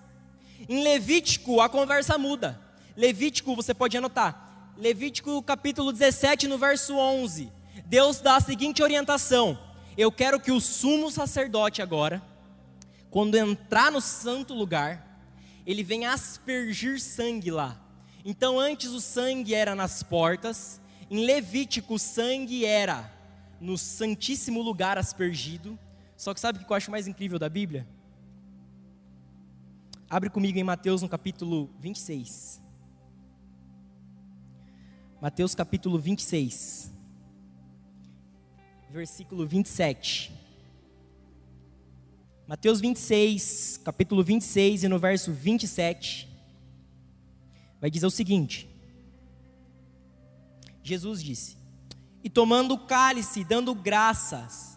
Em 0.67 0.81
Levítico, 0.81 1.61
a 1.61 1.69
conversa 1.69 2.17
muda. 2.17 2.59
Levítico, 2.97 3.55
você 3.55 3.71
pode 3.71 3.95
anotar. 3.95 4.73
Levítico 4.75 5.43
capítulo 5.43 5.91
17, 5.91 6.47
no 6.47 6.57
verso 6.57 6.95
11. 6.95 7.51
Deus 7.85 8.19
dá 8.19 8.37
a 8.37 8.41
seguinte 8.41 8.81
orientação: 8.81 9.59
Eu 9.95 10.11
quero 10.11 10.39
que 10.39 10.51
o 10.51 10.59
sumo 10.59 11.11
sacerdote 11.11 11.83
agora, 11.83 12.19
quando 13.11 13.35
entrar 13.35 13.91
no 13.91 14.01
santo 14.01 14.55
lugar, 14.55 15.21
ele 15.67 15.83
venha 15.83 16.11
aspergir 16.11 16.99
sangue 16.99 17.51
lá. 17.51 17.79
Então, 18.25 18.59
antes 18.59 18.89
o 18.89 18.99
sangue 18.99 19.53
era 19.53 19.75
nas 19.75 20.01
portas, 20.01 20.81
em 21.11 21.25
Levítico 21.25 21.93
o 21.93 21.99
sangue 21.99 22.65
era 22.65 23.07
no 23.59 23.77
santíssimo 23.77 24.63
lugar 24.63 24.97
aspergido 24.97 25.77
só 26.21 26.35
que 26.35 26.39
sabe 26.39 26.59
o 26.59 26.63
que 26.63 26.71
eu 26.71 26.77
acho 26.77 26.91
mais 26.91 27.07
incrível 27.07 27.39
da 27.39 27.49
Bíblia? 27.49 27.87
Abre 30.07 30.29
comigo 30.29 30.55
em 30.59 30.63
Mateus 30.63 31.01
no 31.01 31.09
capítulo 31.09 31.67
26. 31.79 32.61
Mateus 35.19 35.55
capítulo 35.55 35.97
26, 35.97 36.93
versículo 38.91 39.47
27. 39.47 40.31
Mateus 42.47 42.79
26, 42.79 43.81
capítulo 43.83 44.23
26 44.23 44.83
e 44.83 44.87
no 44.87 44.99
verso 44.99 45.33
27, 45.33 46.29
vai 47.79 47.89
dizer 47.89 48.05
o 48.05 48.11
seguinte: 48.11 48.69
Jesus 50.83 51.23
disse: 51.23 51.57
E 52.23 52.29
tomando 52.29 52.75
o 52.75 52.85
cálice, 52.85 53.43
dando 53.43 53.73
graças, 53.73 54.70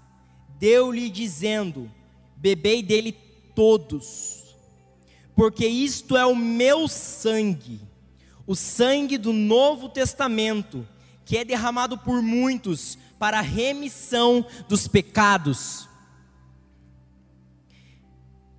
deu-lhe 0.65 1.11
dizendo: 1.11 1.91
Bebei 2.37 2.83
dele 2.83 3.13
todos, 3.55 4.57
porque 5.37 5.67
isto 5.67 6.17
é 6.17 6.25
o 6.25 6.35
meu 6.35 6.89
sangue, 6.89 7.79
o 8.47 8.55
sangue 8.55 9.19
do 9.19 9.31
Novo 9.31 9.91
Testamento, 9.91 10.89
que 11.27 11.37
é 11.37 11.45
derramado 11.45 11.99
por 11.99 12.23
muitos 12.23 12.97
para 13.19 13.41
a 13.41 13.43
remissão 13.43 14.47
dos 14.67 14.89
pecados. 14.89 15.87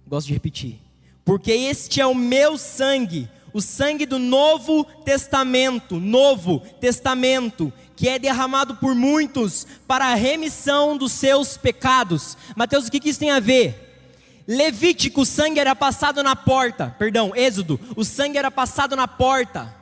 Gosto 0.05 0.27
de 0.27 0.33
repetir. 0.33 0.79
Porque 1.23 1.51
este 1.51 1.99
é 1.99 2.05
o 2.05 2.13
meu 2.13 2.55
sangue, 2.55 3.27
o 3.51 3.59
sangue 3.59 4.05
do 4.05 4.19
Novo 4.19 4.83
Testamento, 5.03 5.99
Novo 5.99 6.59
Testamento, 6.79 7.73
que 7.95 8.09
é 8.09 8.19
derramado 8.19 8.75
por 8.75 8.93
muitos 8.93 9.65
para 9.87 10.07
a 10.07 10.15
remissão 10.15 10.97
dos 10.97 11.11
seus 11.13 11.57
pecados. 11.57 12.37
Mateus, 12.55 12.87
o 12.87 12.91
que, 12.91 13.09
isso 13.09 13.19
tem 13.19 13.31
a 13.31 13.39
ver? 13.39 14.43
Levítico, 14.47 15.21
o 15.21 15.25
sangue 15.25 15.59
era 15.59 15.75
passado 15.75 16.21
na 16.21 16.35
porta, 16.35 16.95
perdão, 16.99 17.35
Êxodo, 17.35 17.79
o 17.95 18.03
sangue 18.03 18.37
era 18.37 18.51
passado 18.51 18.95
na 18.95 19.07
porta. 19.07 19.73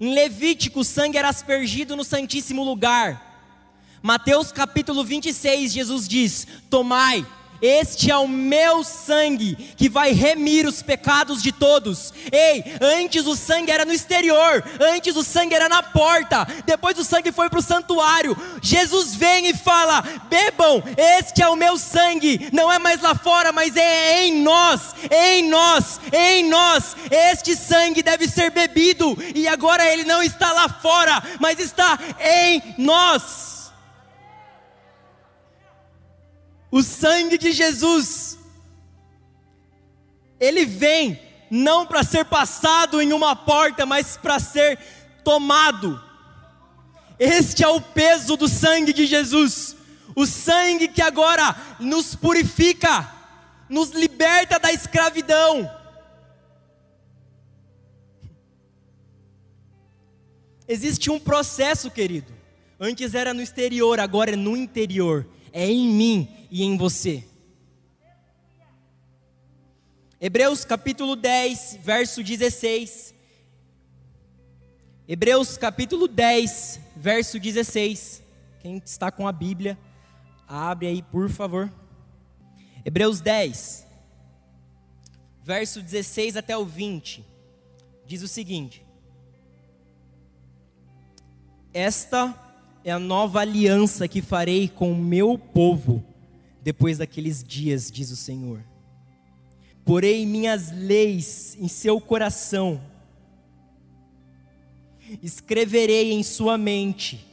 Em 0.00 0.14
Levítico, 0.14 0.80
o 0.80 0.84
sangue 0.84 1.18
era 1.18 1.28
aspergido 1.28 1.96
no 1.96 2.04
Santíssimo 2.04 2.62
Lugar. 2.62 3.32
Mateus 4.02 4.52
capítulo 4.52 5.02
26, 5.02 5.72
Jesus 5.72 6.06
diz: 6.06 6.46
Tomai, 6.68 7.26
este 7.60 8.10
é 8.10 8.16
o 8.16 8.28
meu 8.28 8.84
sangue 8.84 9.54
que 9.76 9.88
vai 9.88 10.12
remir 10.12 10.66
os 10.66 10.82
pecados 10.82 11.42
de 11.42 11.52
todos. 11.52 12.12
Ei, 12.30 12.64
antes 12.80 13.26
o 13.26 13.36
sangue 13.36 13.70
era 13.70 13.84
no 13.84 13.92
exterior, 13.92 14.62
antes 14.80 15.16
o 15.16 15.22
sangue 15.22 15.54
era 15.54 15.68
na 15.68 15.82
porta, 15.82 16.46
depois 16.66 16.98
o 16.98 17.04
sangue 17.04 17.32
foi 17.32 17.48
para 17.48 17.58
o 17.58 17.62
santuário. 17.62 18.36
Jesus 18.62 19.14
vem 19.14 19.48
e 19.48 19.54
fala: 19.54 20.02
bebam, 20.28 20.82
este 20.96 21.42
é 21.42 21.48
o 21.48 21.56
meu 21.56 21.76
sangue, 21.76 22.48
não 22.52 22.70
é 22.70 22.78
mais 22.78 23.00
lá 23.00 23.14
fora, 23.14 23.52
mas 23.52 23.76
é 23.76 24.26
em 24.26 24.42
nós, 24.42 24.94
em 25.10 25.48
nós, 25.48 26.00
em 26.12 26.48
nós. 26.48 26.96
Este 27.10 27.56
sangue 27.56 28.02
deve 28.02 28.28
ser 28.28 28.50
bebido, 28.50 29.16
e 29.34 29.48
agora 29.48 29.86
ele 29.92 30.04
não 30.04 30.22
está 30.22 30.52
lá 30.52 30.68
fora, 30.68 31.22
mas 31.40 31.58
está 31.58 31.98
em 32.20 32.74
nós. 32.78 33.53
O 36.74 36.82
sangue 36.82 37.38
de 37.38 37.52
Jesus, 37.52 38.36
ele 40.40 40.66
vem 40.66 41.20
não 41.48 41.86
para 41.86 42.02
ser 42.02 42.24
passado 42.24 43.00
em 43.00 43.12
uma 43.12 43.36
porta, 43.36 43.86
mas 43.86 44.16
para 44.16 44.40
ser 44.40 44.76
tomado. 45.22 46.02
Este 47.16 47.62
é 47.62 47.68
o 47.68 47.80
peso 47.80 48.36
do 48.36 48.48
sangue 48.48 48.92
de 48.92 49.06
Jesus, 49.06 49.76
o 50.16 50.26
sangue 50.26 50.88
que 50.88 51.00
agora 51.00 51.54
nos 51.78 52.16
purifica, 52.16 53.08
nos 53.68 53.90
liberta 53.90 54.58
da 54.58 54.72
escravidão. 54.72 55.70
Existe 60.66 61.08
um 61.08 61.20
processo, 61.20 61.88
querido. 61.88 62.32
Antes 62.80 63.14
era 63.14 63.32
no 63.32 63.40
exterior, 63.40 64.00
agora 64.00 64.32
é 64.32 64.36
no 64.36 64.56
interior 64.56 65.24
é 65.54 65.70
em 65.70 65.88
mim 65.88 66.48
e 66.50 66.64
em 66.64 66.76
você. 66.76 67.22
Hebreus 70.20 70.64
capítulo 70.64 71.14
10, 71.14 71.78
verso 71.80 72.24
16. 72.24 73.14
Hebreus 75.06 75.56
capítulo 75.56 76.08
10, 76.08 76.80
verso 76.96 77.38
16. 77.38 78.20
Quem 78.62 78.82
está 78.84 79.12
com 79.12 79.28
a 79.28 79.32
Bíblia, 79.32 79.78
abre 80.48 80.88
aí, 80.88 81.02
por 81.02 81.30
favor. 81.30 81.72
Hebreus 82.84 83.20
10, 83.20 83.86
verso 85.40 85.80
16 85.80 86.36
até 86.36 86.56
o 86.56 86.64
20. 86.64 87.24
Diz 88.04 88.22
o 88.22 88.28
seguinte: 88.28 88.84
Esta 91.72 92.43
é 92.84 92.92
a 92.92 92.98
nova 92.98 93.40
aliança 93.40 94.06
que 94.06 94.20
farei 94.20 94.68
com 94.68 94.92
o 94.92 94.96
meu 94.96 95.38
povo 95.38 96.04
depois 96.62 96.98
daqueles 96.98 97.42
dias, 97.42 97.90
diz 97.90 98.10
o 98.10 98.16
Senhor. 98.16 98.62
Porei 99.84 100.26
minhas 100.26 100.70
leis 100.70 101.56
em 101.58 101.66
seu 101.66 102.00
coração, 102.00 102.80
escreverei 105.22 106.12
em 106.12 106.22
sua 106.22 106.58
mente, 106.58 107.26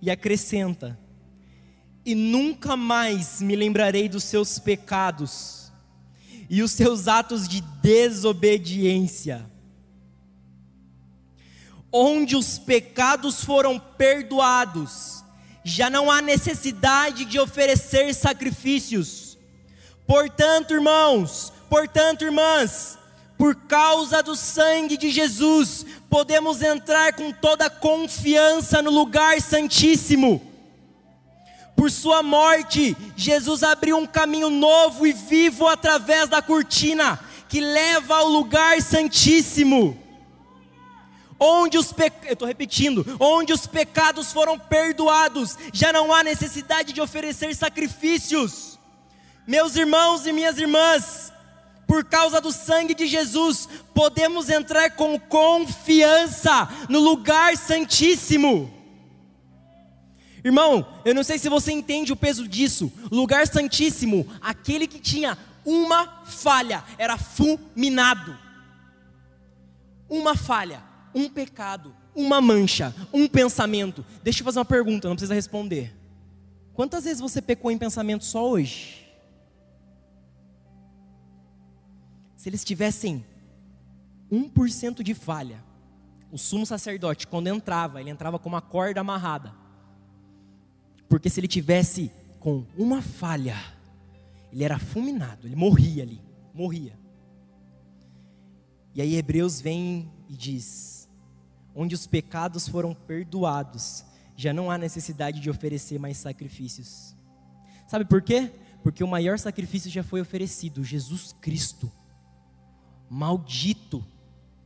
e 0.00 0.10
acrescenta: 0.10 0.98
e 2.04 2.14
nunca 2.14 2.76
mais 2.76 3.40
me 3.40 3.54
lembrarei 3.54 4.08
dos 4.08 4.24
seus 4.24 4.58
pecados 4.58 5.72
e 6.48 6.62
os 6.62 6.72
seus 6.72 7.08
atos 7.08 7.48
de 7.48 7.62
desobediência 7.82 9.46
onde 11.96 12.34
os 12.34 12.58
pecados 12.58 13.44
foram 13.44 13.78
perdoados, 13.78 15.22
já 15.62 15.88
não 15.88 16.10
há 16.10 16.20
necessidade 16.20 17.24
de 17.24 17.38
oferecer 17.38 18.12
sacrifícios. 18.12 19.38
Portanto, 20.04 20.74
irmãos, 20.74 21.52
portanto, 21.70 22.24
irmãs, 22.24 22.98
por 23.38 23.54
causa 23.54 24.24
do 24.24 24.34
sangue 24.34 24.96
de 24.96 25.08
Jesus, 25.08 25.86
podemos 26.10 26.62
entrar 26.62 27.12
com 27.12 27.30
toda 27.30 27.70
confiança 27.70 28.82
no 28.82 28.90
lugar 28.90 29.40
santíssimo. 29.40 30.42
Por 31.76 31.92
sua 31.92 32.24
morte, 32.24 32.96
Jesus 33.14 33.62
abriu 33.62 33.98
um 33.98 34.06
caminho 34.06 34.50
novo 34.50 35.06
e 35.06 35.12
vivo 35.12 35.68
através 35.68 36.28
da 36.28 36.42
cortina 36.42 37.20
que 37.48 37.60
leva 37.60 38.16
ao 38.16 38.28
lugar 38.28 38.82
santíssimo 38.82 40.03
onde 41.44 41.76
os 41.76 41.92
pecados, 41.92 42.26
eu 42.28 42.32
estou 42.32 42.48
repetindo, 42.48 43.04
onde 43.20 43.52
os 43.52 43.66
pecados 43.66 44.32
foram 44.32 44.58
perdoados, 44.58 45.58
já 45.72 45.92
não 45.92 46.12
há 46.12 46.22
necessidade 46.22 46.92
de 46.92 47.00
oferecer 47.00 47.54
sacrifícios. 47.54 48.78
Meus 49.46 49.76
irmãos 49.76 50.26
e 50.26 50.32
minhas 50.32 50.56
irmãs, 50.58 51.30
por 51.86 52.02
causa 52.04 52.40
do 52.40 52.50
sangue 52.50 52.94
de 52.94 53.06
Jesus, 53.06 53.68
podemos 53.92 54.48
entrar 54.48 54.92
com 54.92 55.20
confiança 55.20 56.66
no 56.88 56.98
lugar 56.98 57.56
santíssimo. 57.58 58.72
Irmão, 60.42 60.86
eu 61.04 61.14
não 61.14 61.22
sei 61.22 61.38
se 61.38 61.48
você 61.48 61.72
entende 61.72 62.12
o 62.12 62.16
peso 62.16 62.48
disso. 62.48 62.90
Lugar 63.10 63.46
santíssimo, 63.46 64.26
aquele 64.40 64.86
que 64.86 64.98
tinha 64.98 65.36
uma 65.64 66.22
falha, 66.24 66.82
era 66.98 67.16
fulminado. 67.18 68.36
Uma 70.08 70.36
falha 70.36 70.93
um 71.14 71.28
pecado, 71.28 71.94
uma 72.14 72.40
mancha, 72.40 72.94
um 73.12 73.28
pensamento. 73.28 74.04
Deixa 74.22 74.40
eu 74.40 74.44
fazer 74.44 74.58
uma 74.58 74.64
pergunta, 74.64 75.08
não 75.08 75.14
precisa 75.14 75.34
responder. 75.34 75.94
Quantas 76.74 77.04
vezes 77.04 77.20
você 77.20 77.40
pecou 77.40 77.70
em 77.70 77.78
pensamento 77.78 78.24
só 78.24 78.48
hoje? 78.48 79.04
Se 82.36 82.48
eles 82.48 82.64
tivessem 82.64 83.24
1% 84.30 85.02
de 85.02 85.14
falha, 85.14 85.62
o 86.30 86.36
sumo 86.36 86.66
sacerdote, 86.66 87.26
quando 87.26 87.46
entrava, 87.46 88.00
ele 88.00 88.10
entrava 88.10 88.38
com 88.38 88.48
uma 88.48 88.60
corda 88.60 89.00
amarrada. 89.00 89.54
Porque 91.08 91.30
se 91.30 91.38
ele 91.38 91.46
tivesse 91.46 92.10
com 92.40 92.66
uma 92.76 93.00
falha, 93.00 93.56
Ele 94.52 94.64
era 94.64 94.78
fulminado, 94.78 95.46
ele 95.46 95.56
morria 95.56 96.02
ali, 96.02 96.20
morria. 96.52 96.98
E 98.94 99.00
aí 99.00 99.16
Hebreus 99.16 99.60
vem 99.60 100.12
e 100.28 100.36
diz: 100.36 101.03
onde 101.74 101.94
os 101.94 102.06
pecados 102.06 102.68
foram 102.68 102.94
perdoados, 102.94 104.04
já 104.36 104.52
não 104.52 104.70
há 104.70 104.78
necessidade 104.78 105.40
de 105.40 105.50
oferecer 105.50 105.98
mais 105.98 106.16
sacrifícios. 106.16 107.14
Sabe 107.86 108.04
por 108.04 108.22
quê? 108.22 108.50
Porque 108.82 109.02
o 109.02 109.08
maior 109.08 109.38
sacrifício 109.38 109.90
já 109.90 110.02
foi 110.02 110.20
oferecido, 110.20 110.84
Jesus 110.84 111.34
Cristo. 111.40 111.90
Maldito 113.08 114.04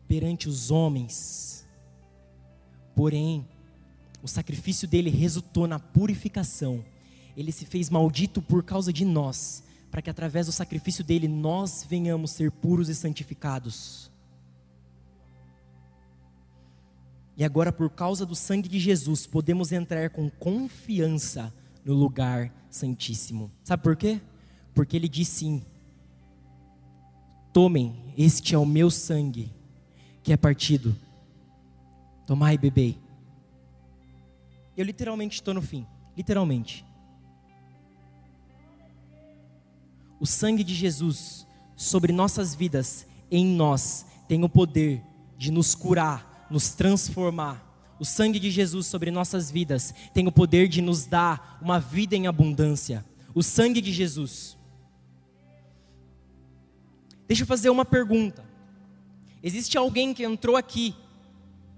perante 0.07 0.49
os 0.49 0.71
homens. 0.71 1.67
Porém, 2.95 3.47
o 4.23 4.29
sacrifício 4.29 4.89
dele 4.89 5.11
resultou 5.11 5.67
na 5.67 5.79
purificação. 5.79 6.85
Ele 7.37 7.53
se 7.53 7.65
fez 7.65 7.89
maldito 7.89 8.43
por 8.43 8.65
causa 8.65 8.93
de 8.93 9.05
nós, 9.05 9.63
para 9.91 10.03
que 10.03 10.11
através 10.11 10.47
do 10.47 10.53
sacrifício 10.53 11.05
dele 11.05 11.29
nós 11.29 11.87
venhamos 11.89 12.33
ser 12.33 12.51
puros 12.51 12.89
e 12.89 12.95
santificados. 12.95 14.08
E 17.39 17.45
agora, 17.45 17.73
por 17.73 17.89
causa 17.89 18.27
do 18.27 18.35
sangue 18.35 18.69
de 18.69 18.81
Jesus, 18.81 19.25
podemos 19.25 19.71
entrar 19.71 20.11
com 20.11 20.29
confiança 20.29 21.55
no 21.85 21.95
lugar 21.95 22.53
santíssimo. 22.69 23.49
Sabe 23.63 23.81
por 23.81 23.95
quê? 23.95 24.21
Porque 24.75 24.97
ele 24.97 25.09
diz 25.09 25.29
sim: 25.29 25.63
Tomem, 27.53 28.13
este 28.17 28.57
é 28.57 28.59
o 28.59 28.67
meu 28.67 28.91
sangue, 28.91 29.53
que 30.21 30.33
é 30.33 30.37
partido. 30.37 30.97
Tomai 32.27 32.55
e 32.55 32.59
bebei. 32.59 32.99
Eu 34.77 34.85
literalmente 34.85 35.37
estou 35.37 35.55
no 35.55 35.63
fim. 35.63 35.87
Literalmente. 36.17 36.85
O 40.19 40.27
sangue 40.27 40.65
de 40.65 40.75
Jesus 40.75 41.47
sobre 41.77 42.13
nossas 42.13 42.53
vidas, 42.53 43.07
em 43.31 43.47
nós, 43.47 44.05
tem 44.27 44.43
o 44.43 44.49
poder 44.49 45.01
de 45.37 45.53
nos 45.53 45.77
curar, 45.77 46.28
nos 46.51 46.71
transformar. 46.71 47.65
O 47.99 48.05
sangue 48.05 48.39
de 48.39 48.51
Jesus 48.51 48.87
sobre 48.87 49.11
nossas 49.11 49.51
vidas 49.51 49.93
tem 50.15 50.27
o 50.27 50.33
poder 50.33 50.69
de 50.69 50.81
nos 50.81 51.05
dar 51.05 51.59
uma 51.61 51.81
vida 51.81 52.15
em 52.15 52.27
abundância. 52.27 53.05
O 53.35 53.43
sangue 53.43 53.81
de 53.81 53.93
Jesus. 53.93 54.57
Deixa 57.27 57.43
eu 57.43 57.47
fazer 57.47 57.71
uma 57.71 57.85
pergunta. 57.85 58.45
Existe 59.43 59.77
alguém 59.77 60.15
que 60.15 60.25
entrou 60.25 60.57
aqui 60.57 60.95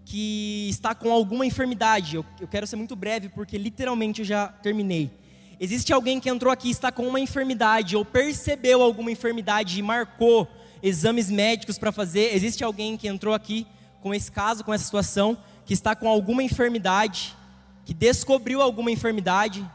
que 0.04 0.68
está 0.68 0.94
com 0.94 1.10
alguma 1.10 1.46
enfermidade? 1.46 2.16
Eu, 2.16 2.24
eu 2.40 2.48
quero 2.48 2.66
ser 2.66 2.76
muito 2.76 2.96
breve 2.96 3.28
porque 3.28 3.56
literalmente 3.56 4.20
eu 4.20 4.26
já 4.26 4.48
terminei. 4.48 5.10
Existe 5.58 5.92
alguém 5.92 6.18
que 6.18 6.28
entrou 6.30 6.52
aqui 6.52 6.68
e 6.68 6.70
está 6.70 6.90
com 6.90 7.06
uma 7.06 7.20
enfermidade 7.20 7.96
ou 7.96 8.04
percebeu 8.04 8.82
alguma 8.82 9.10
enfermidade 9.10 9.78
e 9.78 9.82
marcou 9.82 10.48
exames 10.82 11.30
médicos 11.30 11.78
para 11.78 11.92
fazer? 11.92 12.34
Existe 12.34 12.64
alguém 12.64 12.96
que 12.96 13.08
entrou 13.08 13.34
aqui 13.34 13.66
com 14.00 14.14
esse 14.14 14.30
caso, 14.30 14.64
com 14.64 14.72
essa 14.72 14.84
situação, 14.84 15.38
que 15.64 15.74
está 15.74 15.94
com 15.94 16.08
alguma 16.08 16.42
enfermidade, 16.42 17.36
que 17.84 17.94
descobriu 17.94 18.60
alguma 18.60 18.90
enfermidade? 18.90 19.68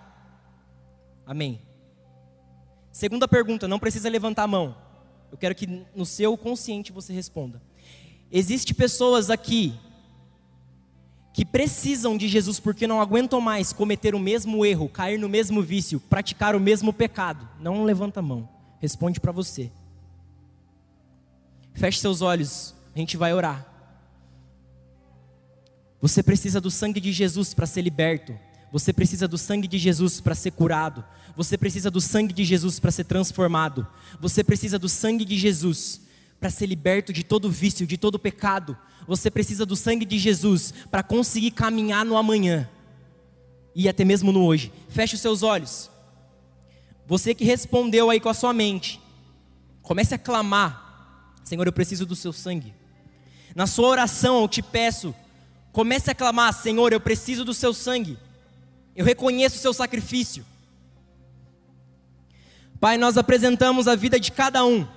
Amém. 1.26 1.62
Segunda 2.92 3.28
pergunta, 3.28 3.68
não 3.68 3.80
precisa 3.80 4.10
levantar 4.10 4.44
a 4.44 4.48
mão. 4.48 4.76
Eu 5.32 5.38
quero 5.38 5.56
que 5.56 5.86
no 5.96 6.06
seu 6.06 6.38
consciente 6.38 6.92
você 6.92 7.12
responda. 7.12 7.62
Existem 8.32 8.74
pessoas 8.74 9.30
aqui 9.30 9.78
que 11.34 11.44
precisam 11.44 12.18
de 12.18 12.30
Jesus 12.30 12.62
porque 12.62 12.88
não 12.88 13.02
aguentam 13.02 13.42
mais 13.42 13.74
cometer 13.74 14.16
o 14.16 14.20
mesmo 14.20 14.66
erro, 14.66 14.88
cair 14.88 15.20
no 15.20 15.28
mesmo 15.28 15.62
vício, 15.62 16.00
praticar 16.00 16.56
o 16.56 16.60
mesmo 16.60 16.94
pecado. 16.94 17.46
Não 17.60 17.84
levanta 17.84 18.22
a 18.22 18.24
mão. 18.24 18.48
Responde 18.80 19.20
para 19.20 19.34
você. 19.34 19.70
Feche 21.74 22.00
seus 22.00 22.22
olhos, 22.22 22.74
a 22.96 23.00
gente 23.00 23.18
vai 23.18 23.34
orar. 23.34 23.75
Você 26.06 26.22
precisa 26.22 26.62
do 26.62 26.70
sangue 26.70 27.02
de 27.02 27.12
Jesus 27.12 27.56
para 27.56 27.66
ser 27.66 27.82
liberto. 27.82 28.38
Você 28.72 28.94
precisa 28.94 29.28
do 29.28 29.40
sangue 29.40 29.68
de 29.68 29.80
Jesus 29.80 30.22
para 30.22 30.36
ser 30.36 30.52
curado. 30.52 31.04
Você 31.36 31.58
precisa 31.58 31.90
do 31.90 32.00
sangue 32.00 32.32
de 32.32 32.44
Jesus 32.44 32.80
para 32.80 32.92
ser 32.92 33.06
transformado. 33.06 33.88
Você 34.20 34.44
precisa 34.44 34.78
do 34.78 34.88
sangue 34.88 35.26
de 35.26 35.36
Jesus 35.36 36.00
para 36.40 36.52
ser 36.52 36.68
liberto 36.68 37.12
de 37.12 37.24
todo 37.24 37.50
vício, 37.50 37.88
de 37.88 37.98
todo 37.98 38.20
pecado. 38.20 38.78
Você 39.08 39.32
precisa 39.32 39.66
do 39.66 39.76
sangue 39.76 40.06
de 40.06 40.20
Jesus 40.20 40.76
para 40.92 41.02
conseguir 41.02 41.50
caminhar 41.50 42.06
no 42.06 42.18
amanhã 42.18 42.70
e 43.74 43.90
até 43.90 44.06
mesmo 44.06 44.32
no 44.32 44.46
hoje. 44.46 44.72
Feche 44.88 45.16
os 45.16 45.22
seus 45.22 45.42
olhos. 45.42 45.90
Você 47.08 47.34
que 47.34 47.44
respondeu 47.44 48.12
aí 48.12 48.20
com 48.20 48.30
a 48.30 48.36
sua 48.36 48.54
mente, 48.54 49.02
comece 49.82 50.14
a 50.14 50.20
clamar: 50.20 51.34
Senhor, 51.44 51.66
eu 51.66 51.74
preciso 51.74 52.06
do 52.06 52.16
seu 52.16 52.32
sangue. 52.32 52.76
Na 53.56 53.66
sua 53.66 53.88
oração, 53.88 54.44
eu 54.44 54.48
te 54.48 54.62
peço 54.62 55.16
Comece 55.76 56.10
a 56.10 56.16
clamar: 56.16 56.54
Senhor, 56.54 56.94
eu 56.94 57.02
preciso 57.02 57.44
do 57.44 57.54
seu 57.54 57.74
sangue. 57.74 58.18
Eu 58.96 59.04
reconheço 59.04 59.58
o 59.58 59.60
seu 59.60 59.74
sacrifício. 59.74 60.46
Pai, 62.80 62.98
nós 62.98 63.18
apresentamos 63.18 63.86
a 63.86 63.94
vida 63.94 64.18
de 64.18 64.32
cada 64.32 64.66
um. 64.66 64.88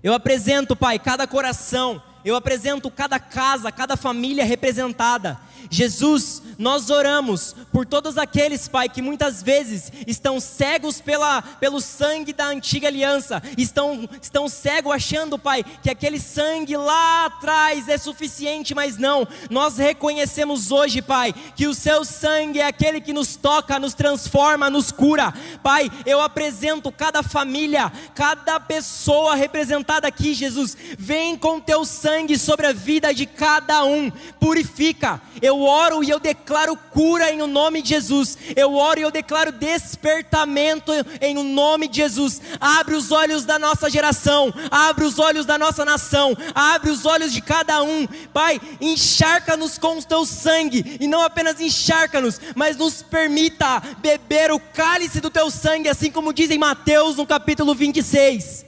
Eu 0.00 0.14
apresento, 0.14 0.76
Pai, 0.76 1.00
cada 1.00 1.26
coração. 1.26 2.00
Eu 2.24 2.34
apresento 2.34 2.90
cada 2.90 3.18
casa, 3.18 3.70
cada 3.70 3.96
família 3.96 4.44
representada. 4.44 5.38
Jesus, 5.70 6.42
nós 6.56 6.88
oramos 6.88 7.54
por 7.72 7.84
todos 7.84 8.16
aqueles, 8.16 8.68
Pai, 8.68 8.88
que 8.88 9.02
muitas 9.02 9.42
vezes 9.42 9.92
estão 10.06 10.40
cegos 10.40 11.00
pela, 11.00 11.42
pelo 11.42 11.80
sangue 11.80 12.32
da 12.32 12.46
antiga 12.46 12.88
aliança, 12.88 13.42
estão, 13.56 14.08
estão 14.20 14.48
cegos 14.48 14.92
achando, 14.92 15.38
Pai, 15.38 15.64
que 15.82 15.90
aquele 15.90 16.18
sangue 16.18 16.76
lá 16.76 17.26
atrás 17.26 17.88
é 17.88 17.98
suficiente, 17.98 18.74
mas 18.74 18.96
não. 18.96 19.26
Nós 19.50 19.76
reconhecemos 19.76 20.70
hoje, 20.70 21.02
Pai, 21.02 21.34
que 21.54 21.66
o 21.66 21.74
Seu 21.74 22.04
sangue 22.04 22.60
é 22.60 22.66
aquele 22.66 23.00
que 23.00 23.12
nos 23.12 23.36
toca, 23.36 23.78
nos 23.78 23.94
transforma, 23.94 24.70
nos 24.70 24.90
cura. 24.90 25.34
Pai, 25.62 25.90
eu 26.06 26.20
apresento 26.20 26.90
cada 26.90 27.22
família, 27.22 27.92
cada 28.14 28.58
pessoa 28.58 29.34
representada 29.34 30.08
aqui, 30.08 30.32
Jesus, 30.34 30.76
vem 30.98 31.36
com 31.36 31.60
Teu 31.60 31.84
sangue 31.84 32.07
sobre 32.38 32.66
a 32.66 32.72
vida 32.72 33.12
de 33.12 33.26
cada 33.26 33.84
um, 33.84 34.10
purifica. 34.40 35.20
Eu 35.42 35.58
eu 35.58 35.62
oro 35.62 36.04
e 36.04 36.10
eu 36.10 36.20
declaro 36.20 36.76
cura 36.76 37.32
em 37.32 37.42
o 37.42 37.46
nome 37.46 37.82
de 37.82 37.88
Jesus. 37.88 38.38
Eu 38.54 38.74
oro 38.74 39.00
e 39.00 39.02
eu 39.02 39.10
declaro 39.10 39.50
despertamento 39.50 40.92
em 41.20 41.36
o 41.36 41.42
nome 41.42 41.88
de 41.88 41.96
Jesus. 41.96 42.40
Abre 42.60 42.94
os 42.94 43.10
olhos 43.10 43.44
da 43.44 43.58
nossa 43.58 43.90
geração, 43.90 44.54
abre 44.70 45.04
os 45.04 45.18
olhos 45.18 45.44
da 45.44 45.58
nossa 45.58 45.84
nação, 45.84 46.36
abre 46.54 46.90
os 46.90 47.04
olhos 47.04 47.32
de 47.32 47.40
cada 47.40 47.82
um. 47.82 48.06
Pai, 48.32 48.60
encharca-nos 48.80 49.78
com 49.78 49.98
o 49.98 50.04
teu 50.04 50.24
sangue 50.24 50.98
e 51.00 51.08
não 51.08 51.22
apenas 51.22 51.60
encharca-nos, 51.60 52.40
mas 52.54 52.76
nos 52.76 53.02
permita 53.02 53.82
beber 53.98 54.52
o 54.52 54.60
cálice 54.60 55.20
do 55.20 55.30
teu 55.30 55.50
sangue, 55.50 55.88
assim 55.88 56.10
como 56.10 56.32
diz 56.32 56.50
em 56.50 56.58
Mateus 56.58 57.16
no 57.16 57.26
capítulo 57.26 57.74
26 57.74 58.67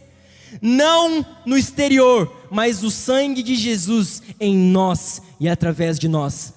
não 0.60 1.24
no 1.44 1.56
exterior, 1.56 2.30
mas 2.50 2.82
o 2.82 2.90
sangue 2.90 3.42
de 3.42 3.54
Jesus 3.54 4.22
em 4.38 4.56
nós 4.56 5.22
e 5.38 5.48
através 5.48 5.98
de 5.98 6.08
nós. 6.08 6.52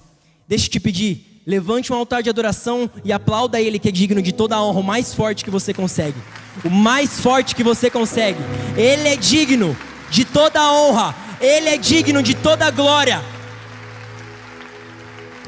Deixa 0.47 0.67
eu 0.67 0.71
te 0.71 0.79
pedir, 0.79 1.41
levante 1.45 1.91
um 1.91 1.95
altar 1.95 2.23
de 2.23 2.29
adoração 2.29 2.89
e 3.03 3.11
aplauda 3.11 3.61
Ele 3.61 3.79
que 3.79 3.89
é 3.89 3.91
digno 3.91 4.21
de 4.21 4.31
toda 4.31 4.55
a 4.55 4.63
honra, 4.63 4.79
o 4.79 4.83
mais 4.83 5.13
forte 5.13 5.43
que 5.43 5.49
você 5.49 5.73
consegue. 5.73 6.17
O 6.63 6.69
mais 6.69 7.19
forte 7.19 7.55
que 7.55 7.63
você 7.63 7.89
consegue. 7.89 8.39
Ele 8.77 9.07
é 9.07 9.15
digno 9.15 9.75
de 10.09 10.23
toda 10.23 10.59
a 10.59 10.71
honra. 10.71 11.15
Ele 11.41 11.69
é 11.69 11.77
digno 11.77 12.21
de 12.21 12.35
toda 12.35 12.65
a 12.65 12.71
glória. 12.71 13.21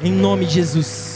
Em 0.02 0.10
nome 0.10 0.44
de 0.44 0.54
Jesus. 0.54 1.15